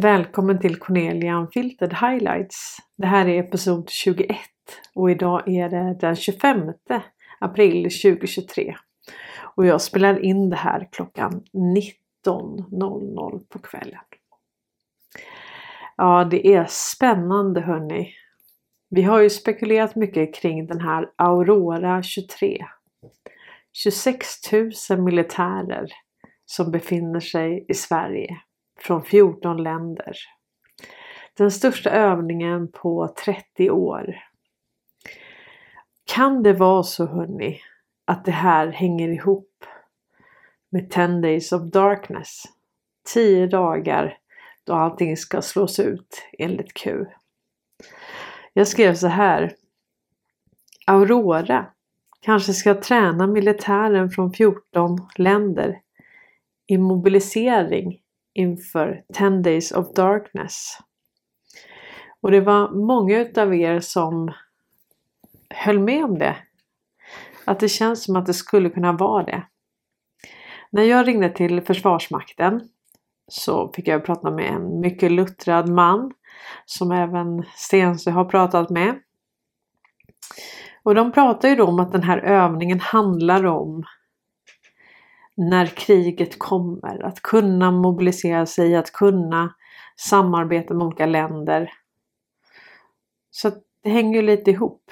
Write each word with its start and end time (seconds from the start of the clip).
Välkommen 0.00 0.60
till 0.60 0.76
Cornelia 0.78 1.36
Unfiltered 1.36 1.94
Highlights. 1.94 2.76
Det 2.96 3.06
här 3.06 3.28
är 3.28 3.40
episod 3.40 3.90
21 3.90 4.36
och 4.94 5.10
idag 5.10 5.48
är 5.48 5.68
det 5.68 5.96
den 6.00 6.16
25 6.16 6.72
april 7.40 7.82
2023. 7.82 8.76
Och 9.56 9.66
jag 9.66 9.80
spelar 9.80 10.24
in 10.24 10.50
det 10.50 10.56
här 10.56 10.88
klockan 10.92 11.44
19.00 12.26 13.40
på 13.48 13.58
kvällen. 13.58 14.00
Ja, 15.96 16.24
det 16.24 16.46
är 16.46 16.66
spännande 16.68 17.60
hörni. 17.60 18.14
Vi 18.90 19.02
har 19.02 19.20
ju 19.20 19.30
spekulerat 19.30 19.94
mycket 19.94 20.34
kring 20.34 20.66
den 20.66 20.80
här 20.80 21.10
Aurora 21.16 22.02
23. 22.02 22.66
26 23.72 24.52
000 24.90 25.00
militärer 25.00 25.86
som 26.44 26.70
befinner 26.70 27.20
sig 27.20 27.66
i 27.68 27.74
Sverige 27.74 28.36
från 28.82 29.02
14 29.02 29.62
länder. 29.62 30.16
Den 31.36 31.50
största 31.50 31.90
övningen 31.90 32.72
på 32.72 33.14
30 33.24 33.70
år. 33.70 34.16
Kan 36.04 36.42
det 36.42 36.52
vara 36.52 36.82
så 36.82 37.06
hörni 37.06 37.60
att 38.04 38.24
det 38.24 38.32
här 38.32 38.68
hänger 38.68 39.08
ihop 39.08 39.64
med 40.70 40.90
10 40.90 41.06
Days 41.06 41.52
of 41.52 41.62
Darkness? 41.62 42.42
10 43.14 43.46
dagar 43.46 44.18
då 44.64 44.72
allting 44.72 45.16
ska 45.16 45.42
slås 45.42 45.78
ut 45.78 46.28
enligt 46.38 46.74
Q. 46.74 47.06
Jag 48.52 48.68
skrev 48.68 48.94
så 48.94 49.06
här. 49.06 49.52
Aurora 50.86 51.66
kanske 52.20 52.52
ska 52.52 52.80
träna 52.80 53.26
militären 53.26 54.10
från 54.10 54.32
14 54.32 54.98
länder 55.16 55.80
i 56.66 56.78
mobilisering 56.78 58.01
inför 58.34 59.04
10 59.14 59.30
Days 59.30 59.72
of 59.72 59.94
Darkness. 59.94 60.78
Och 62.20 62.30
det 62.30 62.40
var 62.40 62.70
många 62.86 63.18
utav 63.18 63.54
er 63.54 63.80
som 63.80 64.32
höll 65.54 65.78
med 65.78 66.04
om 66.04 66.18
det. 66.18 66.36
Att 67.44 67.60
det 67.60 67.68
känns 67.68 68.04
som 68.04 68.16
att 68.16 68.26
det 68.26 68.34
skulle 68.34 68.70
kunna 68.70 68.92
vara 68.92 69.24
det. 69.24 69.46
När 70.70 70.82
jag 70.82 71.08
ringde 71.08 71.30
till 71.30 71.60
Försvarsmakten 71.60 72.68
så 73.28 73.72
fick 73.72 73.88
jag 73.88 74.04
prata 74.04 74.30
med 74.30 74.46
en 74.46 74.80
mycket 74.80 75.12
luttrad 75.12 75.68
man 75.68 76.12
som 76.66 76.92
även 76.92 77.44
Stensö 77.56 78.10
har 78.10 78.24
pratat 78.24 78.70
med. 78.70 78.98
Och 80.82 80.94
de 80.94 81.12
pratar 81.12 81.48
ju 81.48 81.56
då 81.56 81.66
om 81.66 81.80
att 81.80 81.92
den 81.92 82.02
här 82.02 82.18
övningen 82.18 82.80
handlar 82.80 83.46
om 83.46 83.84
när 85.36 85.66
kriget 85.66 86.38
kommer. 86.38 87.04
Att 87.04 87.22
kunna 87.22 87.70
mobilisera 87.70 88.46
sig, 88.46 88.76
att 88.76 88.92
kunna 88.92 89.54
samarbeta 89.96 90.74
med 90.74 90.86
olika 90.86 91.06
länder. 91.06 91.72
Så 93.30 93.50
det 93.82 93.90
hänger 93.90 94.22
lite 94.22 94.50
ihop. 94.50 94.90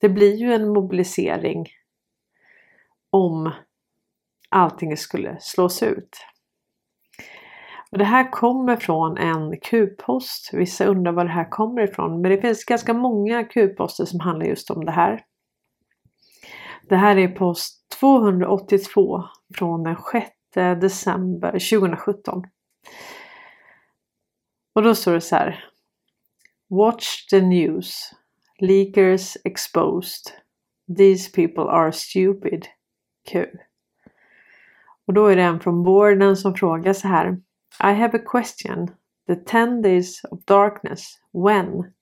Det 0.00 0.08
blir 0.08 0.36
ju 0.36 0.52
en 0.52 0.68
mobilisering 0.68 1.66
om 3.10 3.50
allting 4.48 4.96
skulle 4.96 5.36
slås 5.40 5.82
ut. 5.82 6.26
Och 7.90 7.98
det 7.98 8.04
här 8.04 8.30
kommer 8.30 8.76
från 8.76 9.18
en 9.18 9.60
Q-post. 9.60 10.50
Vissa 10.52 10.84
undrar 10.84 11.12
var 11.12 11.24
det 11.24 11.30
här 11.30 11.50
kommer 11.50 11.82
ifrån. 11.82 12.20
Men 12.20 12.30
det 12.30 12.40
finns 12.40 12.64
ganska 12.64 12.94
många 12.94 13.44
Q-poster 13.44 14.04
som 14.04 14.20
handlar 14.20 14.46
just 14.46 14.70
om 14.70 14.84
det 14.84 14.92
här. 14.92 15.24
Det 16.88 16.96
här 16.96 17.16
är 17.16 17.28
post 17.28 17.86
282 18.00 19.24
från 19.54 19.82
den 19.82 19.96
6 20.12 20.30
december 20.80 21.50
2017. 21.50 22.42
Och 24.74 24.82
då 24.82 24.94
står 24.94 25.12
det 25.12 25.20
så 25.20 25.36
här. 25.36 25.64
Watch 26.70 27.26
the 27.30 27.40
news. 27.40 28.10
Leakers 28.58 29.36
exposed. 29.44 30.32
These 30.96 31.32
people 31.32 31.64
are 31.64 31.92
stupid. 31.92 32.66
Q. 33.30 33.46
Och 35.06 35.14
då 35.14 35.26
är 35.26 35.36
det 35.36 35.42
en 35.42 35.60
från 35.60 35.82
borden 35.82 36.36
som 36.36 36.54
frågar 36.54 36.92
så 36.92 37.08
här. 37.08 37.40
I 37.82 37.92
have 37.94 38.18
a 38.18 38.22
question. 38.26 38.88
The 39.26 39.36
10 39.36 39.66
days 39.82 40.24
of 40.24 40.44
darkness. 40.44 41.18
When? 41.32 41.92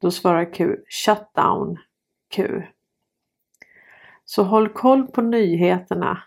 Då 0.00 0.10
svarar 0.10 0.54
Q. 0.54 0.76
Shut 0.88 1.34
down. 1.34 1.76
Q. 2.30 2.62
Så 4.34 4.42
håll 4.42 4.68
koll 4.68 5.06
på 5.06 5.22
nyheterna. 5.22 6.22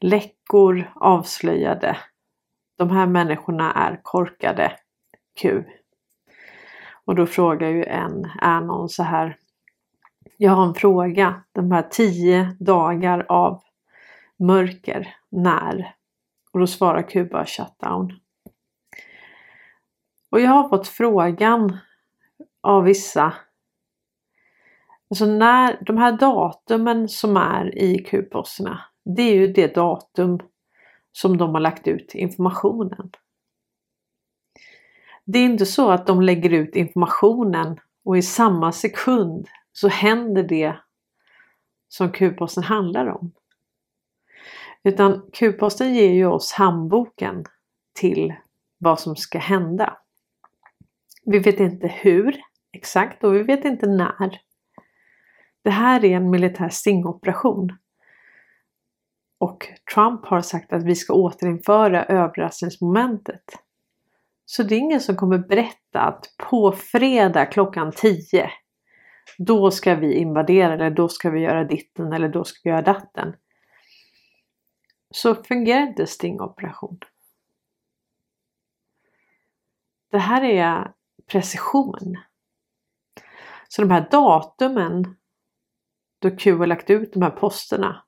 Läckor 0.00 0.92
avslöjade. 0.94 1.96
De 2.78 2.90
här 2.90 3.06
människorna 3.06 3.72
är 3.72 4.00
korkade. 4.02 4.72
Q. 5.40 5.64
Och 7.04 7.14
då 7.14 7.26
frågar 7.26 7.68
ju 7.68 7.84
en 7.84 8.26
någon 8.66 8.88
så 8.88 9.02
här. 9.02 9.36
Jag 10.36 10.52
har 10.52 10.66
en 10.66 10.74
fråga. 10.74 11.42
De 11.52 11.72
här 11.72 11.82
tio 11.82 12.56
dagar 12.60 13.26
av 13.28 13.62
mörker. 14.38 15.16
När? 15.28 15.94
Och 16.52 16.60
då 16.60 16.66
svarar 16.66 17.02
Q 17.02 17.24
bara 17.24 17.46
shutdown. 17.46 18.12
Och 20.30 20.40
jag 20.40 20.50
har 20.50 20.68
fått 20.68 20.88
frågan 20.88 21.78
av 22.60 22.84
vissa 22.84 23.32
Alltså 25.10 25.26
när 25.26 25.78
de 25.86 25.96
här 25.96 26.12
datumen 26.12 27.08
som 27.08 27.36
är 27.36 27.78
i 27.78 27.98
Q-posterna, 27.98 28.80
det 29.04 29.22
är 29.22 29.34
ju 29.34 29.46
det 29.46 29.74
datum 29.74 30.40
som 31.12 31.36
de 31.36 31.54
har 31.54 31.60
lagt 31.60 31.88
ut 31.88 32.14
informationen. 32.14 33.10
Det 35.24 35.38
är 35.38 35.44
inte 35.44 35.66
så 35.66 35.90
att 35.90 36.06
de 36.06 36.22
lägger 36.22 36.50
ut 36.50 36.76
informationen 36.76 37.80
och 38.04 38.18
i 38.18 38.22
samma 38.22 38.72
sekund 38.72 39.48
så 39.72 39.88
händer 39.88 40.42
det 40.42 40.76
som 41.88 42.12
Q-posten 42.12 42.62
handlar 42.62 43.06
om. 43.06 43.32
Utan 44.82 45.30
Q-posten 45.32 45.94
ger 45.94 46.12
ju 46.12 46.26
oss 46.26 46.52
handboken 46.52 47.44
till 47.94 48.34
vad 48.78 49.00
som 49.00 49.16
ska 49.16 49.38
hända. 49.38 49.98
Vi 51.24 51.38
vet 51.38 51.60
inte 51.60 51.88
hur 51.88 52.40
exakt 52.72 53.24
och 53.24 53.34
vi 53.34 53.42
vet 53.42 53.64
inte 53.64 53.86
när. 53.86 54.40
Det 55.62 55.70
här 55.70 56.04
är 56.04 56.16
en 56.16 56.30
militär 56.30 56.68
stingoperation. 56.68 57.76
Och 59.38 59.68
Trump 59.94 60.26
har 60.26 60.40
sagt 60.40 60.72
att 60.72 60.84
vi 60.84 60.94
ska 60.94 61.12
återinföra 61.12 62.04
överraskningsmomentet. 62.04 63.44
Så 64.44 64.62
det 64.62 64.74
är 64.74 64.78
ingen 64.78 65.00
som 65.00 65.16
kommer 65.16 65.38
berätta 65.38 66.00
att 66.00 66.34
på 66.36 66.72
fredag 66.72 67.46
klockan 67.46 67.92
10 67.92 68.50
då 69.38 69.70
ska 69.70 69.94
vi 69.94 70.14
invadera 70.14 70.74
eller 70.74 70.90
då 70.90 71.08
ska 71.08 71.30
vi 71.30 71.40
göra 71.40 71.64
ditten 71.64 72.12
eller 72.12 72.28
då 72.28 72.44
ska 72.44 72.60
vi 72.64 72.70
göra 72.70 72.82
datten. 72.82 73.36
Så 75.10 75.34
fungerar 75.34 75.82
inte 75.82 76.06
stingoperation. 76.06 76.98
Det 80.10 80.18
här 80.18 80.44
är 80.44 80.92
precision. 81.26 82.16
Så 83.68 83.82
de 83.82 83.90
här 83.90 84.08
datumen 84.10 85.17
då 86.18 86.30
Q 86.36 86.58
har 86.58 86.66
lagt 86.66 86.90
ut 86.90 87.12
de 87.12 87.22
här 87.22 87.30
posterna. 87.30 88.04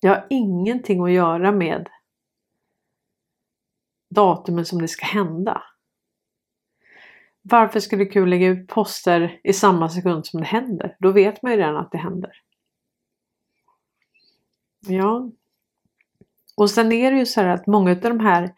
Det 0.00 0.08
har 0.08 0.26
ingenting 0.30 1.04
att 1.04 1.12
göra 1.12 1.52
med 1.52 1.88
datumen 4.10 4.64
som 4.66 4.82
det 4.82 4.88
ska 4.88 5.06
hända. 5.06 5.62
Varför 7.42 7.80
skulle 7.80 8.04
Q 8.04 8.26
lägga 8.26 8.48
ut 8.48 8.68
poster 8.68 9.40
i 9.44 9.52
samma 9.52 9.88
sekund 9.88 10.26
som 10.26 10.40
det 10.40 10.46
händer? 10.46 10.96
Då 10.98 11.12
vet 11.12 11.42
man 11.42 11.52
ju 11.52 11.58
redan 11.58 11.76
att 11.76 11.92
det 11.92 11.98
händer. 11.98 12.42
Ja. 14.80 15.30
Och 16.56 16.70
sen 16.70 16.92
är 16.92 17.12
det 17.12 17.18
ju 17.18 17.26
så 17.26 17.40
här 17.40 17.48
att 17.48 17.66
många 17.66 17.90
av 17.90 17.96
de 18.00 18.20
här 18.20 18.54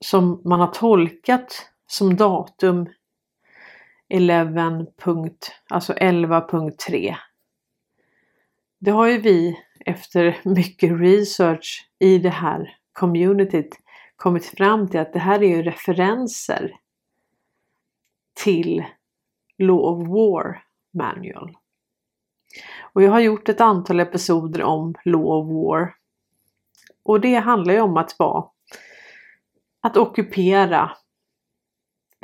som 0.00 0.42
man 0.44 0.60
har 0.60 0.66
tolkat 0.66 1.70
som 1.86 2.16
datum 2.16 2.88
11. 4.08 4.86
alltså 5.68 5.92
11.3 5.92 7.16
det 8.84 8.90
har 8.90 9.06
ju 9.06 9.18
vi 9.18 9.60
efter 9.86 10.40
mycket 10.44 11.00
research 11.00 11.88
i 11.98 12.18
det 12.18 12.30
här 12.30 12.76
communityt 12.92 13.78
kommit 14.16 14.46
fram 14.46 14.88
till 14.88 15.00
att 15.00 15.12
det 15.12 15.18
här 15.18 15.42
är 15.42 15.48
ju 15.48 15.62
referenser 15.62 16.76
till 18.34 18.84
Law 19.58 19.80
of 19.80 20.08
War 20.08 20.62
Manual. 20.92 21.56
Och 22.80 23.02
jag 23.02 23.10
har 23.10 23.20
gjort 23.20 23.48
ett 23.48 23.60
antal 23.60 24.00
episoder 24.00 24.62
om 24.62 24.94
Law 25.04 25.26
of 25.26 25.46
War. 25.46 25.94
Och 27.04 27.20
det 27.20 27.34
handlar 27.34 27.74
ju 27.74 27.80
om 27.80 27.96
att 27.96 28.18
vara 28.18 28.48
att 29.80 29.96
ockupera 29.96 30.96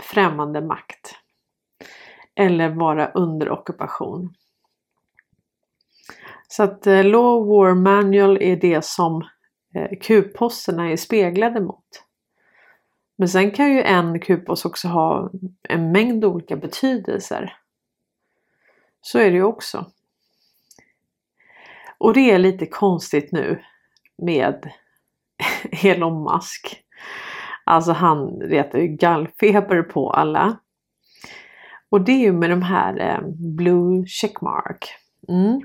främmande 0.03 0.61
makt. 0.61 1.15
Eller 2.35 2.69
vara 2.69 3.11
under 3.11 3.51
ockupation. 3.51 4.35
Så 6.52 6.62
att 6.62 6.87
eh, 6.87 7.05
Law 7.05 7.47
War 7.47 7.75
Manual 7.75 8.43
är 8.43 8.56
det 8.56 8.85
som 8.85 9.23
eh, 9.75 9.99
Q-posterna 10.00 10.91
är 10.91 10.97
speglade 10.97 11.61
mot. 11.61 12.05
Men 13.17 13.29
sen 13.29 13.50
kan 13.50 13.73
ju 13.73 13.82
en 13.82 14.20
kupos 14.20 14.64
också 14.64 14.88
ha 14.88 15.31
en 15.69 15.93
mängd 15.93 16.25
olika 16.25 16.56
betydelser. 16.56 17.56
Så 19.00 19.19
är 19.19 19.31
det 19.31 19.37
ju 19.37 19.43
också. 19.43 19.87
Och 21.99 22.14
det 22.14 22.31
är 22.31 22.38
lite 22.38 22.67
konstigt 22.67 23.32
nu 23.32 23.62
med 24.23 24.70
Elon 25.85 26.23
Musk. 26.23 26.85
Alltså 27.64 27.93
han 27.93 28.41
retar 28.41 28.79
ju 28.79 28.88
gallfeber 28.88 29.82
på 29.82 30.11
alla. 30.11 30.58
Och 31.91 32.00
det 32.00 32.12
är 32.12 32.20
ju 32.20 32.32
med 32.32 32.50
de 32.50 32.62
här 32.62 33.00
eh, 33.00 33.20
Blue 33.56 34.06
Checkmark. 34.06 34.94
Mm. 35.29 35.61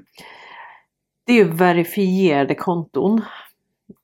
Det 1.25 1.33
är 1.33 1.37
ju 1.37 1.51
verifierade 1.51 2.55
konton. 2.55 3.21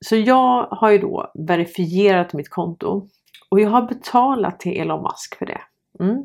Så 0.06 0.16
jag 0.16 0.68
har 0.68 0.92
ju 0.92 0.98
då 0.98 1.32
verifierat 1.34 2.34
mitt 2.34 2.50
konto. 2.50 3.08
Och 3.50 3.60
jag 3.60 3.70
har 3.70 3.82
betalat 3.82 4.60
till 4.60 4.82
Elon 4.82 5.04
Musk 5.04 5.38
för 5.38 5.46
det. 5.46 5.62
Mm. 6.00 6.24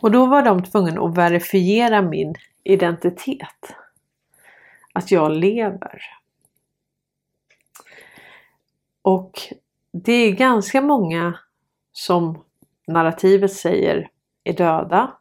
Och 0.00 0.10
då 0.10 0.26
var 0.26 0.42
de 0.42 0.62
tvungna 0.62 1.02
att 1.02 1.18
verifiera 1.18 2.02
min 2.02 2.34
identitet. 2.64 3.76
Att 4.92 5.10
jag 5.10 5.32
lever. 5.32 6.02
Och 9.02 9.32
det 9.92 10.12
är 10.12 10.32
ganska 10.32 10.80
många 10.80 11.38
som 11.92 12.44
narrativet 12.86 13.52
säger 13.52 14.08
är 14.44 14.52
döda 14.52 15.12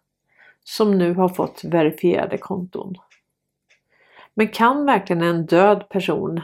som 0.64 0.98
nu 0.98 1.14
har 1.14 1.30
fått 1.30 1.64
verifierade 1.64 2.38
konton. 2.38 2.96
Men 4.34 4.48
kan 4.48 4.86
verkligen 4.86 5.22
en 5.22 5.46
död 5.46 5.90
person 5.90 6.42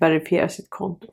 verifiera 0.00 0.48
sitt 0.48 0.70
konto? 0.70 1.06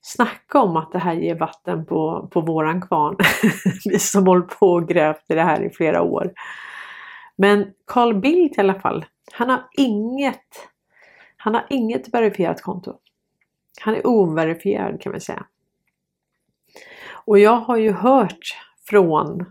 Snacka 0.00 0.60
om 0.60 0.76
att 0.76 0.92
det 0.92 0.98
här 0.98 1.14
ger 1.14 1.34
vatten 1.34 1.86
på, 1.86 2.28
på 2.32 2.40
våran 2.40 2.80
kvarn. 2.80 3.16
Vi 3.84 3.98
som 3.98 4.26
hållit 4.26 4.58
på 4.58 4.72
och 4.72 4.88
grävt 4.88 5.24
i 5.28 5.34
det 5.34 5.42
här 5.42 5.62
i 5.62 5.70
flera 5.70 6.02
år. 6.02 6.32
Men 7.36 7.72
Carl 7.86 8.14
Bildt 8.20 8.58
i 8.58 8.60
alla 8.60 8.80
fall, 8.80 9.04
han 9.32 9.50
har 9.50 9.68
inget, 9.76 10.68
han 11.36 11.54
har 11.54 11.66
inget 11.70 12.14
verifierat 12.14 12.62
konto. 12.62 12.98
Han 13.80 13.94
är 13.94 14.06
overifierad 14.06 15.00
kan 15.00 15.12
vi 15.12 15.20
säga. 15.20 15.46
Och 17.10 17.38
jag 17.38 17.56
har 17.56 17.76
ju 17.76 17.92
hört 17.92 18.58
från 18.84 19.44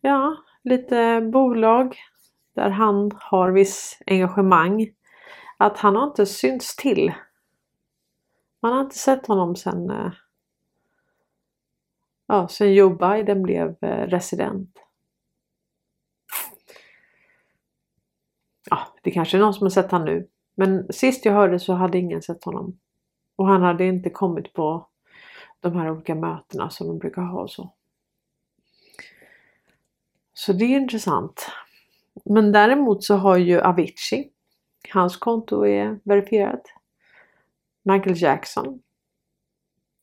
ja, 0.00 0.36
lite 0.64 1.20
bolag 1.32 1.96
där 2.60 2.70
han 2.70 3.10
har 3.14 3.50
viss 3.50 3.98
engagemang 4.06 4.88
att 5.56 5.78
han 5.78 5.96
har 5.96 6.04
inte 6.04 6.26
synts 6.26 6.76
till. 6.76 7.12
Man 8.62 8.72
har 8.72 8.80
inte 8.80 8.98
sett 8.98 9.26
honom 9.26 9.56
sen, 9.56 9.90
eh, 9.90 10.12
ja, 12.26 12.48
sen 12.48 12.74
Joe 12.74 12.90
Biden 12.90 13.42
blev 13.42 13.76
eh, 13.80 14.06
resident. 14.06 14.70
Ja, 18.70 18.78
det 19.02 19.10
kanske 19.10 19.36
är 19.36 19.40
någon 19.40 19.54
som 19.54 19.64
har 19.64 19.70
sett 19.70 19.90
honom 19.90 20.06
nu. 20.06 20.28
Men 20.54 20.92
sist 20.92 21.24
jag 21.24 21.32
hörde 21.32 21.58
så 21.58 21.72
hade 21.72 21.98
ingen 21.98 22.22
sett 22.22 22.44
honom. 22.44 22.78
Och 23.36 23.46
han 23.46 23.62
hade 23.62 23.84
inte 23.84 24.10
kommit 24.10 24.52
på 24.52 24.88
de 25.60 25.76
här 25.76 25.90
olika 25.90 26.14
mötena 26.14 26.70
som 26.70 26.86
de 26.86 26.98
brukar 26.98 27.22
ha 27.22 27.42
och 27.42 27.50
så. 27.50 27.72
Så 30.32 30.52
det 30.52 30.64
är 30.64 30.80
intressant. 30.80 31.50
Men 32.24 32.52
däremot 32.52 33.04
så 33.04 33.14
har 33.14 33.36
ju 33.36 33.60
Avicii, 33.60 34.30
hans 34.92 35.16
konto 35.16 35.66
är 35.66 36.00
verifierat. 36.04 36.62
Michael 37.82 38.22
Jackson. 38.22 38.82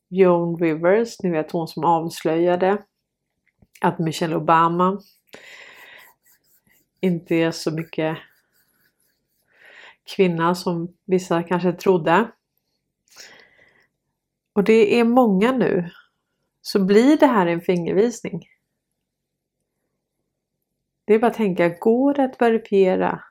Joan 0.08 0.56
Rivers, 0.56 1.22
ni 1.22 1.30
vet 1.30 1.52
hon 1.52 1.68
som 1.68 1.84
avslöjade 1.84 2.82
att 3.80 3.98
Michelle 3.98 4.36
Obama 4.36 5.00
inte 7.00 7.34
är 7.34 7.50
så 7.50 7.70
mycket 7.70 8.18
kvinna 10.16 10.54
som 10.54 10.94
vissa 11.04 11.42
kanske 11.42 11.72
trodde. 11.72 12.30
Och 14.52 14.64
det 14.64 15.00
är 15.00 15.04
många 15.04 15.52
nu. 15.52 15.90
Så 16.60 16.84
blir 16.84 17.16
det 17.16 17.26
här 17.26 17.46
en 17.46 17.60
fingervisning. 17.60 18.46
Det 21.08 21.14
är 21.14 21.18
bara 21.18 21.26
att 21.26 21.34
tänka, 21.34 21.68
går 21.68 22.14
det 22.14 22.24
att 22.24 22.40
verifiera 22.40 23.22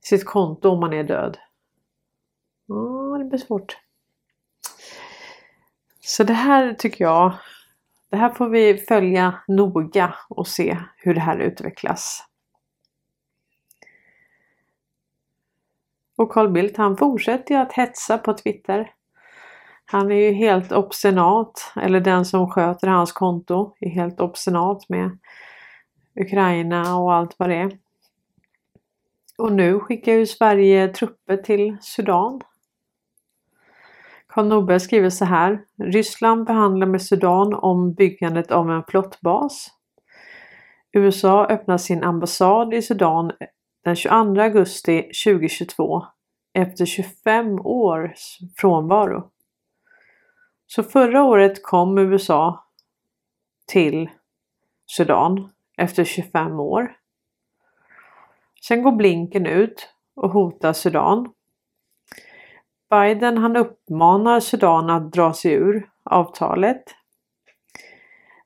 sitt 0.00 0.24
konto 0.24 0.68
om 0.68 0.80
man 0.80 0.92
är 0.92 1.04
död? 1.04 1.38
Ja, 2.66 3.16
det 3.18 3.24
blir 3.24 3.38
svårt. 3.38 3.78
Så 6.00 6.24
det 6.24 6.32
här 6.32 6.74
tycker 6.74 7.04
jag, 7.04 7.32
det 8.10 8.16
här 8.16 8.30
får 8.30 8.48
vi 8.48 8.78
följa 8.78 9.42
noga 9.48 10.14
och 10.28 10.48
se 10.48 10.78
hur 10.96 11.14
det 11.14 11.20
här 11.20 11.38
utvecklas. 11.38 12.24
Och 16.16 16.32
Carl 16.32 16.52
Bildt 16.52 16.76
han 16.76 16.96
fortsätter 16.96 17.54
ju 17.54 17.60
att 17.60 17.72
hetsa 17.72 18.18
på 18.18 18.34
Twitter. 18.34 18.94
Han 19.86 20.12
är 20.12 20.16
ju 20.16 20.32
helt 20.32 20.72
obstinat, 20.72 21.72
eller 21.76 22.00
den 22.00 22.24
som 22.24 22.50
sköter 22.50 22.88
hans 22.88 23.12
konto 23.12 23.74
är 23.80 23.90
helt 23.90 24.20
obstinat 24.20 24.88
med 24.88 25.18
Ukraina 26.20 26.96
och 26.96 27.14
allt 27.14 27.34
vad 27.38 27.48
det 27.48 27.56
är. 27.56 27.78
Och 29.38 29.52
nu 29.52 29.80
skickar 29.80 30.12
ju 30.12 30.26
Sverige 30.26 30.88
trupper 30.88 31.36
till 31.36 31.76
Sudan. 31.80 32.40
Karl 34.26 34.46
Norberg 34.46 34.80
skriver 34.80 35.10
så 35.10 35.24
här. 35.24 35.64
Ryssland 35.82 36.46
förhandlar 36.46 36.86
med 36.86 37.02
Sudan 37.02 37.54
om 37.54 37.94
byggandet 37.94 38.50
av 38.50 38.70
en 38.70 38.82
flottbas. 38.88 39.68
USA 40.92 41.46
öppnar 41.46 41.78
sin 41.78 42.04
ambassad 42.04 42.74
i 42.74 42.82
Sudan 42.82 43.32
den 43.84 43.96
22 43.96 44.40
augusti 44.40 45.02
2022 45.02 46.02
efter 46.54 46.84
25 46.84 47.60
års 47.60 48.38
frånvaro. 48.56 49.30
Så 50.66 50.82
förra 50.82 51.24
året 51.24 51.62
kom 51.62 51.98
USA 51.98 52.64
till 53.66 54.10
Sudan 54.86 55.52
efter 55.76 56.04
25 56.04 56.60
år. 56.60 56.96
Sen 58.68 58.82
går 58.82 58.92
Blinken 58.92 59.46
ut 59.46 59.88
och 60.14 60.30
hotar 60.30 60.72
Sudan. 60.72 61.32
Biden 62.90 63.38
han 63.38 63.56
uppmanar 63.56 64.40
Sudan 64.40 64.90
att 64.90 65.12
dra 65.12 65.32
sig 65.32 65.52
ur 65.52 65.90
avtalet. 66.04 66.84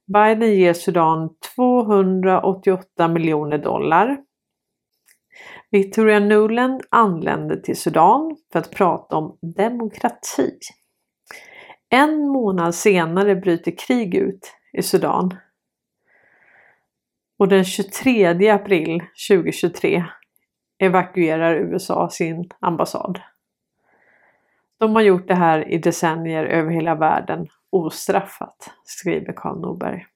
Biden 0.07 0.55
ger 0.55 0.73
Sudan 0.73 1.31
288 1.57 3.09
miljoner 3.09 3.59
dollar. 3.59 4.25
Victoria 5.71 6.21
Nuland 6.21 6.83
anländer 6.89 7.57
till 7.57 7.77
Sudan 7.77 8.37
för 8.53 8.59
att 8.59 8.71
prata 8.71 9.17
om 9.17 9.39
demokrati. 9.57 10.59
En 11.92 12.28
månad 12.28 12.75
senare 12.75 13.37
bryter 13.37 13.73
krig 13.78 14.14
ut 14.14 14.54
i 14.73 14.82
Sudan. 14.82 15.37
Och 17.38 17.49
den 17.49 17.64
23 17.64 18.49
april 18.50 19.02
2023 19.28 20.04
evakuerar 20.78 21.54
USA 21.54 22.09
sin 22.11 22.50
ambassad. 22.61 23.20
De 24.78 24.94
har 24.94 25.02
gjort 25.02 25.28
det 25.28 25.35
här 25.35 25.68
i 25.68 25.78
decennier 25.78 26.44
över 26.44 26.70
hela 26.70 26.94
världen 26.94 27.47
ostraffat, 27.70 28.70
skriver 28.85 29.32
Karl 29.37 29.61
Norberg. 29.61 30.06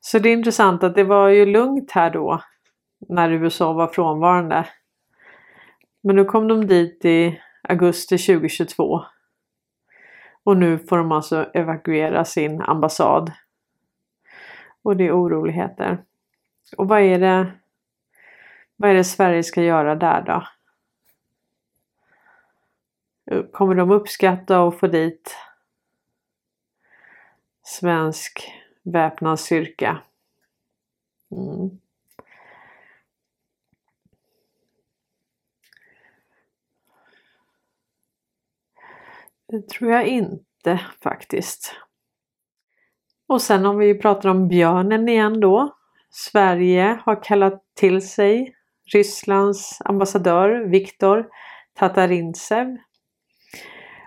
Så 0.00 0.18
det 0.18 0.28
är 0.28 0.32
intressant 0.32 0.82
att 0.82 0.94
det 0.94 1.04
var 1.04 1.28
ju 1.28 1.46
lugnt 1.46 1.90
här 1.90 2.10
då 2.10 2.42
när 3.08 3.30
USA 3.30 3.72
var 3.72 3.88
frånvarande. 3.88 4.68
Men 6.02 6.16
nu 6.16 6.24
kom 6.24 6.48
de 6.48 6.66
dit 6.66 7.04
i 7.04 7.40
augusti 7.68 8.18
2022 8.18 9.04
och 10.44 10.56
nu 10.56 10.78
får 10.78 10.98
de 10.98 11.12
alltså 11.12 11.50
evakuera 11.54 12.24
sin 12.24 12.60
ambassad. 12.60 13.32
Och 14.82 14.96
det 14.96 15.06
är 15.06 15.20
oroligheter. 15.20 16.04
Och 16.76 16.88
vad 16.88 17.00
är 17.00 17.18
det, 17.18 17.52
vad 18.76 18.90
är 18.90 18.94
det 18.94 19.04
Sverige 19.04 19.42
ska 19.42 19.62
göra 19.62 19.94
där 19.94 20.22
då? 20.22 20.46
Kommer 23.52 23.74
de 23.74 23.90
uppskatta 23.90 24.68
att 24.68 24.78
få 24.78 24.86
dit 24.86 25.36
svensk 27.62 28.52
väpnad 28.82 29.40
styrka? 29.40 30.02
Mm. 31.30 31.78
Det 39.54 39.68
tror 39.68 39.90
jag 39.90 40.06
inte 40.06 40.80
faktiskt. 41.02 41.76
Och 43.28 43.42
sen 43.42 43.66
om 43.66 43.78
vi 43.78 43.98
pratar 43.98 44.28
om 44.28 44.48
björnen 44.48 45.08
igen 45.08 45.40
då. 45.40 45.74
Sverige 46.10 47.00
har 47.04 47.22
kallat 47.22 47.62
till 47.74 48.08
sig 48.08 48.54
Rysslands 48.92 49.78
ambassadör 49.84 50.64
Viktor 50.70 51.26
Tatarintsev. 51.74 52.76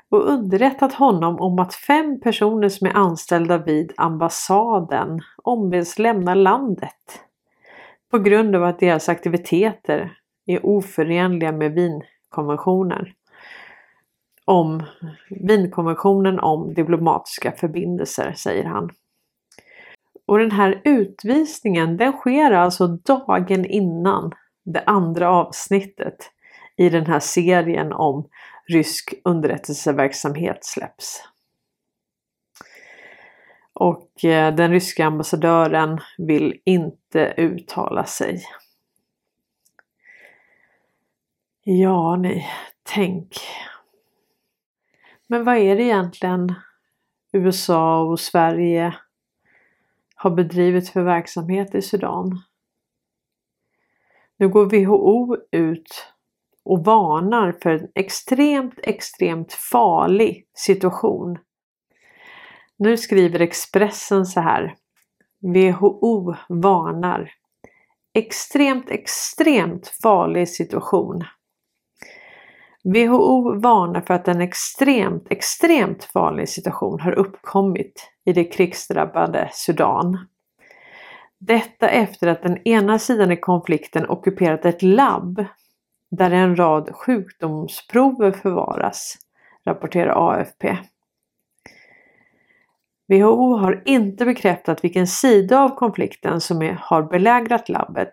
och 0.10 0.30
underrättat 0.30 0.94
honom 0.94 1.40
om 1.40 1.60
att 1.60 1.76
fem 1.76 2.20
personer 2.20 2.70
som 2.70 2.88
är 2.88 2.94
anställda 2.94 3.58
vid 3.58 3.94
ambassaden 3.98 5.22
ombeds 5.44 6.00
lämna 6.00 6.34
landet 6.36 7.22
på 8.12 8.20
grund 8.20 8.56
av 8.56 8.64
att 8.64 8.80
deras 8.80 9.10
aktiviteter 9.10 10.18
är 10.46 10.66
oförenliga 10.66 11.52
med 11.52 11.72
Wienkonventionen 11.72 13.06
om 14.48 14.84
Wienkonventionen 15.30 16.40
om 16.40 16.74
diplomatiska 16.74 17.52
förbindelser, 17.52 18.34
säger 18.34 18.64
han. 18.64 18.90
Och 20.26 20.40
den 20.40 20.52
här 20.52 20.82
utvisningen 20.84 21.98
den 21.98 22.14
sker 22.14 22.52
alltså 22.52 22.88
dagen 22.88 23.66
innan 23.66 24.32
det 24.66 24.84
andra 24.86 25.30
avsnittet 25.30 26.32
i 26.78 26.90
den 26.90 27.06
här 27.06 27.20
serien 27.20 27.94
om 27.94 28.30
rysk 28.68 29.14
underrättelseverksamhet 29.24 30.66
släpps. 30.66 31.24
Och 33.74 34.26
eh, 34.26 34.56
den 34.56 34.72
ryska 34.72 35.06
ambassadören 35.06 36.00
vill 36.18 36.62
inte 36.66 37.34
uttala 37.38 38.06
sig. 38.06 38.44
Ja, 41.64 42.16
ni 42.16 42.46
tänk. 42.84 43.34
Men 45.28 45.44
vad 45.44 45.58
är 45.58 45.76
det 45.76 45.84
egentligen 45.84 46.56
USA 47.34 48.02
och 48.02 48.20
Sverige 48.20 48.96
har 50.16 50.32
bedrivit 50.32 50.90
för 50.90 51.02
verksamhet 51.02 51.76
i 51.76 51.82
Sudan? 51.82 52.42
Nu 54.38 54.50
går 54.50 54.66
WHO 54.66 55.38
ut 55.52 56.14
och 56.64 56.86
varnar 56.86 57.52
för 57.64 57.70
en 57.70 57.88
extremt, 57.96 58.80
extremt 58.84 59.54
farlig 59.54 60.48
situation. 60.54 61.38
Nu 62.78 62.98
skriver 62.98 63.40
Expressen 63.40 64.26
så 64.26 64.40
här. 64.40 64.76
WHO 65.40 66.36
varnar. 66.50 67.32
Extremt, 68.14 68.90
extremt 68.90 69.88
farlig 69.88 70.50
situation. 70.50 71.24
WHO 72.94 73.60
varnar 73.60 74.02
för 74.02 74.14
att 74.14 74.28
en 74.28 74.42
extremt, 74.42 75.28
extremt 75.30 76.04
farlig 76.04 76.50
situation 76.50 77.00
har 77.00 77.12
uppkommit 77.12 78.10
i 78.26 78.34
det 78.34 78.44
krigsdrabbade 78.44 79.50
Sudan. 79.54 80.28
Detta 81.40 81.90
efter 81.90 82.28
att 82.28 82.42
den 82.42 82.68
ena 82.68 83.00
sidan 83.00 83.32
i 83.32 83.38
konflikten 83.38 84.10
ockuperat 84.10 84.66
ett 84.66 84.82
labb 84.82 85.46
där 86.12 86.32
en 86.32 86.56
rad 86.56 86.90
sjukdomsprover 86.96 88.32
förvaras, 88.32 89.16
rapporterar 89.66 90.30
AFP. 90.30 90.78
WHO 93.08 93.58
har 93.58 93.84
inte 93.86 94.26
bekräftat 94.26 94.84
vilken 94.84 95.08
sida 95.08 95.60
av 95.60 95.76
konflikten 95.76 96.42
som 96.42 96.62
är, 96.62 96.78
har 96.82 97.04
belägrat 97.04 97.70
labbet, 97.70 98.12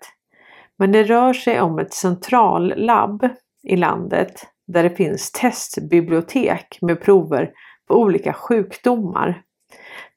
men 0.78 0.92
det 0.92 1.02
rör 1.02 1.32
sig 1.32 1.60
om 1.60 1.78
ett 1.78 1.94
centrallabb 1.94 3.28
i 3.62 3.76
landet 3.76 4.53
där 4.66 4.82
det 4.82 4.96
finns 4.96 5.32
testbibliotek 5.32 6.78
med 6.80 7.00
prover 7.00 7.52
på 7.88 7.94
olika 7.94 8.32
sjukdomar, 8.32 9.42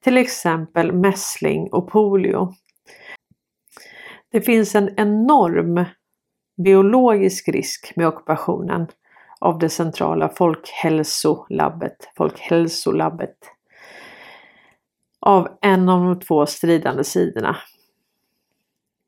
till 0.04 0.18
exempel 0.18 0.92
mässling 0.92 1.70
och 1.72 1.90
polio. 1.90 2.54
Det 4.32 4.42
finns 4.42 4.76
en 4.76 4.90
enorm 4.98 5.86
biologisk 6.64 7.48
risk 7.48 7.94
med 7.96 8.08
ockupationen 8.08 8.88
av 9.40 9.60
det 9.60 9.70
centrala 9.70 10.30
folkhälsolabbet, 10.30 12.12
folkhälsolabbet 12.18 13.38
av 15.20 15.58
en 15.62 15.90
av 15.90 16.04
de 16.04 16.20
två 16.20 16.46
stridande 16.46 17.04
sidorna. 17.04 17.58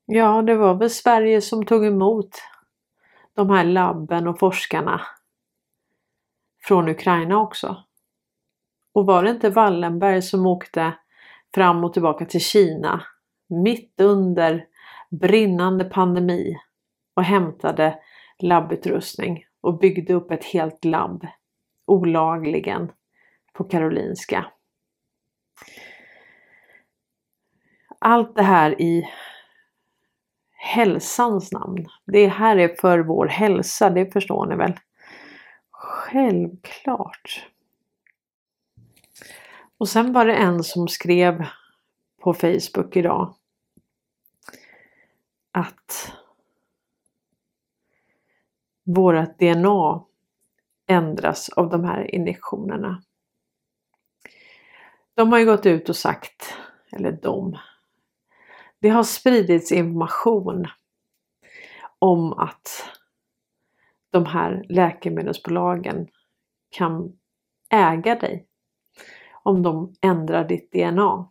Ja, 0.05 0.41
det 0.41 0.55
var 0.55 0.74
väl 0.74 0.89
Sverige 0.89 1.41
som 1.41 1.65
tog 1.65 1.86
emot 1.86 2.29
de 3.36 3.50
här 3.50 3.63
labben 3.63 4.27
och 4.27 4.39
forskarna 4.39 5.01
från 6.62 6.89
Ukraina 6.89 7.42
också. 7.42 7.84
Och 8.94 9.06
var 9.06 9.24
det 9.24 9.30
inte 9.30 9.50
Wallenberg 9.50 10.22
som 10.22 10.46
åkte 10.46 10.94
fram 11.56 11.84
och 11.84 11.94
tillbaka 11.94 12.25
till 12.25 12.42
Kina 12.42 13.04
mitt 13.50 14.01
under 14.01 14.66
brinnande 15.12 15.86
pandemi 15.86 16.56
och 17.13 17.24
hämtade 17.24 18.00
labbutrustning 18.39 19.46
och 19.62 19.80
byggde 19.80 20.13
upp 20.13 20.32
ett 20.32 20.46
helt 20.46 20.86
labb 20.86 21.28
olagligen 21.86 22.92
på 23.54 23.63
Karolinska. 23.63 24.46
Allt 28.00 28.36
det 28.36 28.44
här 28.44 28.82
i 28.82 29.10
hälsans 30.60 31.51
namn. 31.51 31.86
Det 32.06 32.28
här 32.28 32.58
är 32.58 32.75
för 32.82 33.00
vår 33.00 33.28
hälsa, 33.28 33.89
det 33.89 34.13
förstår 34.13 34.46
ni 34.46 34.56
väl? 34.56 34.74
Självklart. 35.89 37.48
Och 39.77 39.89
sen 39.89 40.13
var 40.13 40.25
det 40.25 40.36
en 40.36 40.63
som 40.63 40.88
skrev 40.88 41.46
på 42.22 42.34
Facebook 42.34 42.96
idag 42.96 43.36
att 45.51 46.13
vårat 48.84 49.39
DNA 49.39 50.05
ändras 50.88 51.50
av 51.50 51.69
de 51.69 51.84
här 51.84 52.15
injektionerna. 52.15 53.03
De 55.13 55.31
har 55.31 55.39
ju 55.39 55.46
gått 55.46 55.65
ut 55.65 55.89
och 55.89 55.96
sagt, 55.96 56.53
eller 56.91 57.12
de, 57.12 57.58
det 58.79 58.89
har 58.89 59.03
spridits 59.03 59.72
information 59.72 60.67
om 62.00 62.34
att 62.34 62.99
de 64.12 64.25
här 64.25 64.66
läkemedelsbolagen 64.70 66.08
kan 66.70 67.20
äga 67.70 68.16
dig 68.16 68.46
om 69.44 69.63
de 69.63 69.94
ändrar 70.01 70.48
ditt 70.48 70.72
DNA. 70.72 71.30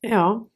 Ja. 0.00 0.48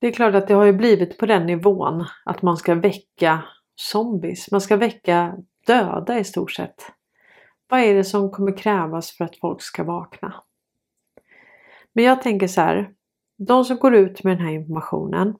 Det 0.00 0.06
är 0.06 0.12
klart 0.12 0.34
att 0.34 0.48
det 0.48 0.54
har 0.54 0.64
ju 0.64 0.72
blivit 0.72 1.18
på 1.18 1.26
den 1.26 1.46
nivån 1.46 2.04
att 2.24 2.42
man 2.42 2.56
ska 2.56 2.74
väcka 2.74 3.44
zombies. 3.74 4.50
Man 4.50 4.60
ska 4.60 4.76
väcka 4.76 5.36
döda 5.66 6.18
i 6.18 6.24
stort 6.24 6.52
sett. 6.52 6.92
Vad 7.68 7.80
är 7.80 7.94
det 7.94 8.04
som 8.04 8.30
kommer 8.30 8.56
krävas 8.56 9.10
för 9.16 9.24
att 9.24 9.36
folk 9.36 9.62
ska 9.62 9.84
vakna? 9.84 10.42
Men 11.92 12.04
jag 12.04 12.22
tänker 12.22 12.46
så 12.46 12.60
här. 12.60 12.94
De 13.40 13.64
som 13.64 13.76
går 13.76 13.94
ut 13.94 14.24
med 14.24 14.36
den 14.36 14.46
här 14.46 14.52
informationen 14.52 15.38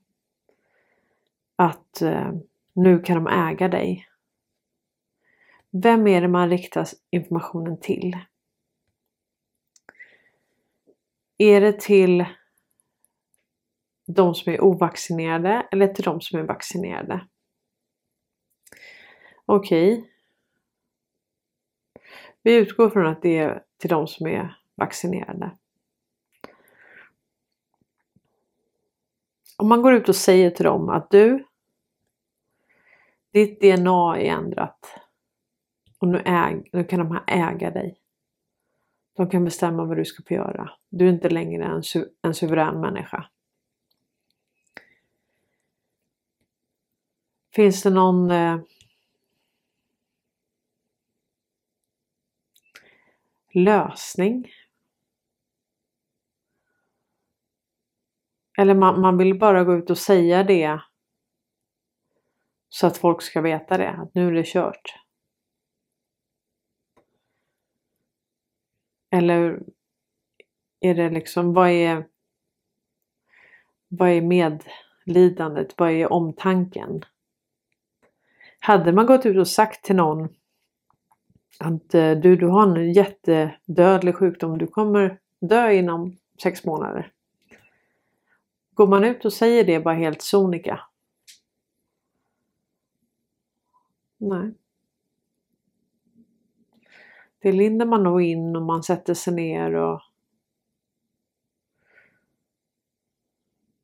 att 1.57 2.03
eh, 2.03 2.33
nu 2.73 2.99
kan 2.99 3.25
de 3.25 3.27
äga 3.27 3.69
dig. 3.69 4.09
Vem 5.71 6.07
är 6.07 6.21
det 6.21 6.29
man 6.29 6.51
riktar 6.51 6.87
informationen 7.11 7.81
till? 7.81 8.17
Är 11.39 11.61
det 11.61 11.81
till 11.81 12.25
de 14.07 14.35
som 14.35 14.53
är 14.53 14.65
ovaccinerade 14.65 15.69
eller 15.73 15.89
till 15.89 16.05
de 16.05 16.21
som 16.21 16.39
är 16.39 16.43
vaccinerade? 16.43 17.27
Okej. 19.45 19.93
Okay. 19.93 20.11
Vi 22.43 22.55
utgår 22.55 22.91
från 22.91 23.07
att 23.07 23.23
det 23.23 23.39
är 23.39 23.63
till 23.79 23.91
de 23.91 24.07
som 24.07 24.27
är 24.27 24.59
vaccinerade. 24.75 25.59
Om 29.61 29.69
man 29.69 29.83
går 29.83 29.95
ut 29.95 30.09
och 30.09 30.17
säger 30.17 30.51
till 30.51 30.65
dem 30.65 30.89
att 30.89 31.11
du, 31.11 31.45
ditt 33.33 33.61
DNA 33.61 34.19
är 34.19 34.25
ändrat 34.25 35.01
och 35.99 36.09
nu, 36.09 36.23
äg, 36.25 36.71
nu 36.73 36.85
kan 36.85 36.99
de 36.99 37.11
här 37.11 37.23
äga 37.27 37.71
dig. 37.71 37.99
De 39.17 39.31
kan 39.31 39.45
bestämma 39.45 39.85
vad 39.85 39.97
du 39.97 40.05
ska 40.05 40.23
få 40.29 40.35
göra. 40.35 40.71
Du 40.89 41.07
är 41.07 41.13
inte 41.13 41.29
längre 41.29 41.65
en, 41.65 41.83
su 41.83 42.05
en 42.23 42.35
suverän 42.35 42.81
människa. 42.81 43.31
Finns 47.55 47.83
det 47.83 47.91
någon 47.91 48.31
eh, 48.31 48.61
lösning? 53.53 54.53
Eller 58.59 58.75
man, 58.75 59.01
man 59.01 59.19
vill 59.19 59.39
bara 59.39 59.65
gå 59.65 59.75
ut 59.75 59.91
och 59.91 59.99
säga 59.99 60.45
det 60.45 60.81
så 62.69 62.87
att 62.87 62.97
folk 62.97 63.23
ska 63.23 63.41
veta 63.41 63.79
det, 63.79 63.91
att 63.91 64.15
nu 64.15 64.29
är 64.29 64.33
det 64.33 64.47
kört. 64.47 64.95
Eller 69.11 69.63
är 70.81 70.95
det 70.95 71.11
liksom, 71.11 71.55
vad 71.55 71.71
är, 71.71 72.07
vad 73.89 74.09
är 74.09 74.23
medlidandet? 74.23 75.75
Vad 75.77 75.91
är 75.91 76.13
omtanken? 76.13 77.05
Hade 78.61 78.93
man 78.93 79.07
gått 79.07 79.27
ut 79.27 79.37
och 79.37 79.49
sagt 79.49 79.85
till 79.85 79.97
någon 79.97 80.29
att 81.59 81.95
eh, 81.95 82.11
du, 82.11 82.37
du 82.37 82.47
har 82.47 82.77
en 82.77 82.93
jättedödlig 82.93 84.15
sjukdom, 84.15 84.59
du 84.59 84.67
kommer 84.67 85.21
dö 85.41 85.73
inom 85.73 86.17
sex 86.43 86.65
månader. 86.65 87.13
Går 88.79 88.87
man 88.87 89.05
ut 89.05 89.25
och 89.25 89.33
säger 89.33 89.65
det 89.65 89.81
bara 89.81 89.95
helt 89.95 90.23
sonika? 90.23 90.81
Nej. 94.19 94.55
Det 97.39 97.53
lindar 97.53 97.87
man 97.87 98.03
nog 98.03 98.23
in 98.23 98.57
och 98.57 98.63
man 98.63 98.83
sätter 98.83 99.15
sig 99.15 99.35
ner 99.35 99.75
och 99.75 100.01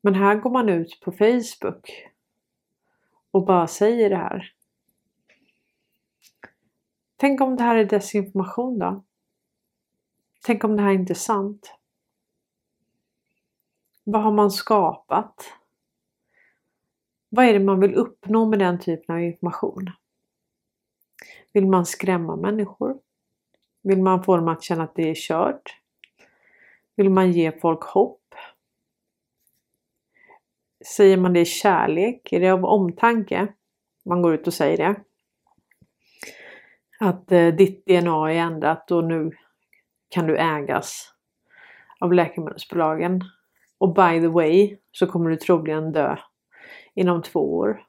Men 0.01 0.15
här 0.15 0.35
går 0.35 0.49
man 0.49 0.69
ut 0.69 0.99
på 1.03 1.11
Facebook 1.11 2.11
och 3.31 3.45
bara 3.45 3.67
säger 3.67 4.09
det 4.09 4.15
här. 4.15 4.53
Tänk 7.15 7.41
om 7.41 7.55
det 7.55 7.63
här 7.63 7.75
är 7.75 7.85
desinformation 7.85 8.79
då? 8.79 9.03
Tänk 10.45 10.63
om 10.63 10.75
det 10.75 10.81
här 10.81 10.91
inte 10.91 11.13
är 11.13 11.15
sant? 11.15 11.75
Vad 14.07 14.21
har 14.21 14.31
man 14.31 14.51
skapat? 14.51 15.53
Vad 17.29 17.45
är 17.45 17.53
det 17.53 17.59
man 17.59 17.79
vill 17.79 17.95
uppnå 17.95 18.45
med 18.45 18.59
den 18.59 18.79
typen 18.79 19.15
av 19.15 19.21
information? 19.21 19.89
Vill 21.53 21.67
man 21.67 21.85
skrämma 21.85 22.35
människor? 22.35 22.99
Vill 23.83 24.01
man 24.01 24.23
få 24.23 24.35
dem 24.35 24.47
att 24.47 24.63
känna 24.63 24.83
att 24.83 24.95
det 24.95 25.09
är 25.09 25.15
kört? 25.15 25.79
Vill 26.95 27.09
man 27.09 27.31
ge 27.31 27.59
folk 27.59 27.83
hopp? 27.83 28.35
Säger 30.95 31.17
man 31.17 31.33
det 31.33 31.39
i 31.39 31.45
kärlek? 31.45 32.33
Är 32.33 32.39
det 32.39 32.49
av 32.49 32.65
omtanke? 32.65 33.47
Man 34.05 34.21
går 34.21 34.33
ut 34.33 34.47
och 34.47 34.53
säger 34.53 34.77
det. 34.77 34.95
Att 36.99 37.31
eh, 37.31 37.47
ditt 37.47 37.85
DNA 37.85 38.31
är 38.31 38.35
ändrat 38.35 38.91
och 38.91 39.03
nu 39.03 39.31
kan 40.09 40.27
du 40.27 40.37
ägas 40.37 41.13
av 41.99 42.13
läkemedelsbolagen. 42.13 43.21
Och 43.77 43.93
by 43.93 44.21
the 44.21 44.27
way 44.27 44.77
så 44.91 45.07
kommer 45.07 45.29
du 45.29 45.35
troligen 45.35 45.91
dö 45.91 46.17
inom 46.93 47.23
två 47.23 47.57
år. 47.57 47.85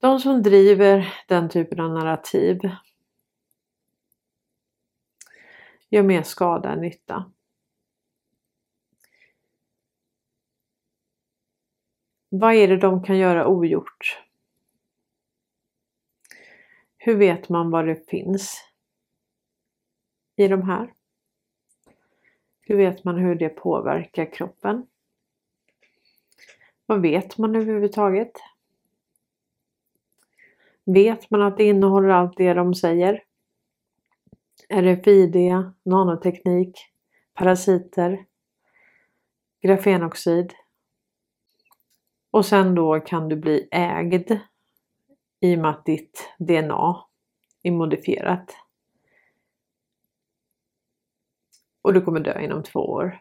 De 0.00 0.20
som 0.20 0.42
driver 0.42 1.14
den 1.28 1.48
typen 1.48 1.80
av 1.80 1.90
narrativ 1.90 2.60
gör 5.90 6.02
mer 6.02 6.22
skada 6.22 6.72
än 6.72 6.80
nytta. 6.80 7.32
Vad 12.28 12.54
är 12.54 12.68
det 12.68 12.76
de 12.76 13.02
kan 13.02 13.18
göra 13.18 13.46
ogjort? 13.46 14.18
Hur 16.96 17.16
vet 17.16 17.48
man 17.48 17.70
vad 17.70 17.86
det 17.86 18.08
finns 18.08 18.64
i 20.36 20.48
de 20.48 20.62
här? 20.62 20.94
Hur 22.70 22.76
vet 22.76 23.04
man 23.04 23.18
hur 23.18 23.34
det 23.34 23.48
påverkar 23.48 24.32
kroppen? 24.32 24.86
Vad 26.86 27.02
vet 27.02 27.38
man 27.38 27.56
överhuvudtaget? 27.56 28.32
Vet 30.84 31.30
man 31.30 31.42
att 31.42 31.56
det 31.56 31.64
innehåller 31.64 32.08
allt 32.08 32.36
det 32.36 32.54
de 32.54 32.74
säger? 32.74 33.24
RFID, 34.68 35.36
nanoteknik, 35.82 36.78
parasiter, 37.34 38.24
grafenoxid. 39.62 40.54
Och 42.30 42.46
sen 42.46 42.74
då 42.74 43.00
kan 43.00 43.28
du 43.28 43.36
bli 43.36 43.68
ägd 43.70 44.40
i 45.40 45.56
och 45.56 45.58
med 45.58 45.70
att 45.70 45.84
ditt 45.84 46.28
DNA 46.38 47.04
är 47.62 47.70
modifierat. 47.70 48.56
Och 51.82 51.94
du 51.94 52.00
kommer 52.00 52.20
dö 52.20 52.40
inom 52.40 52.62
två 52.62 52.80
år. 52.80 53.20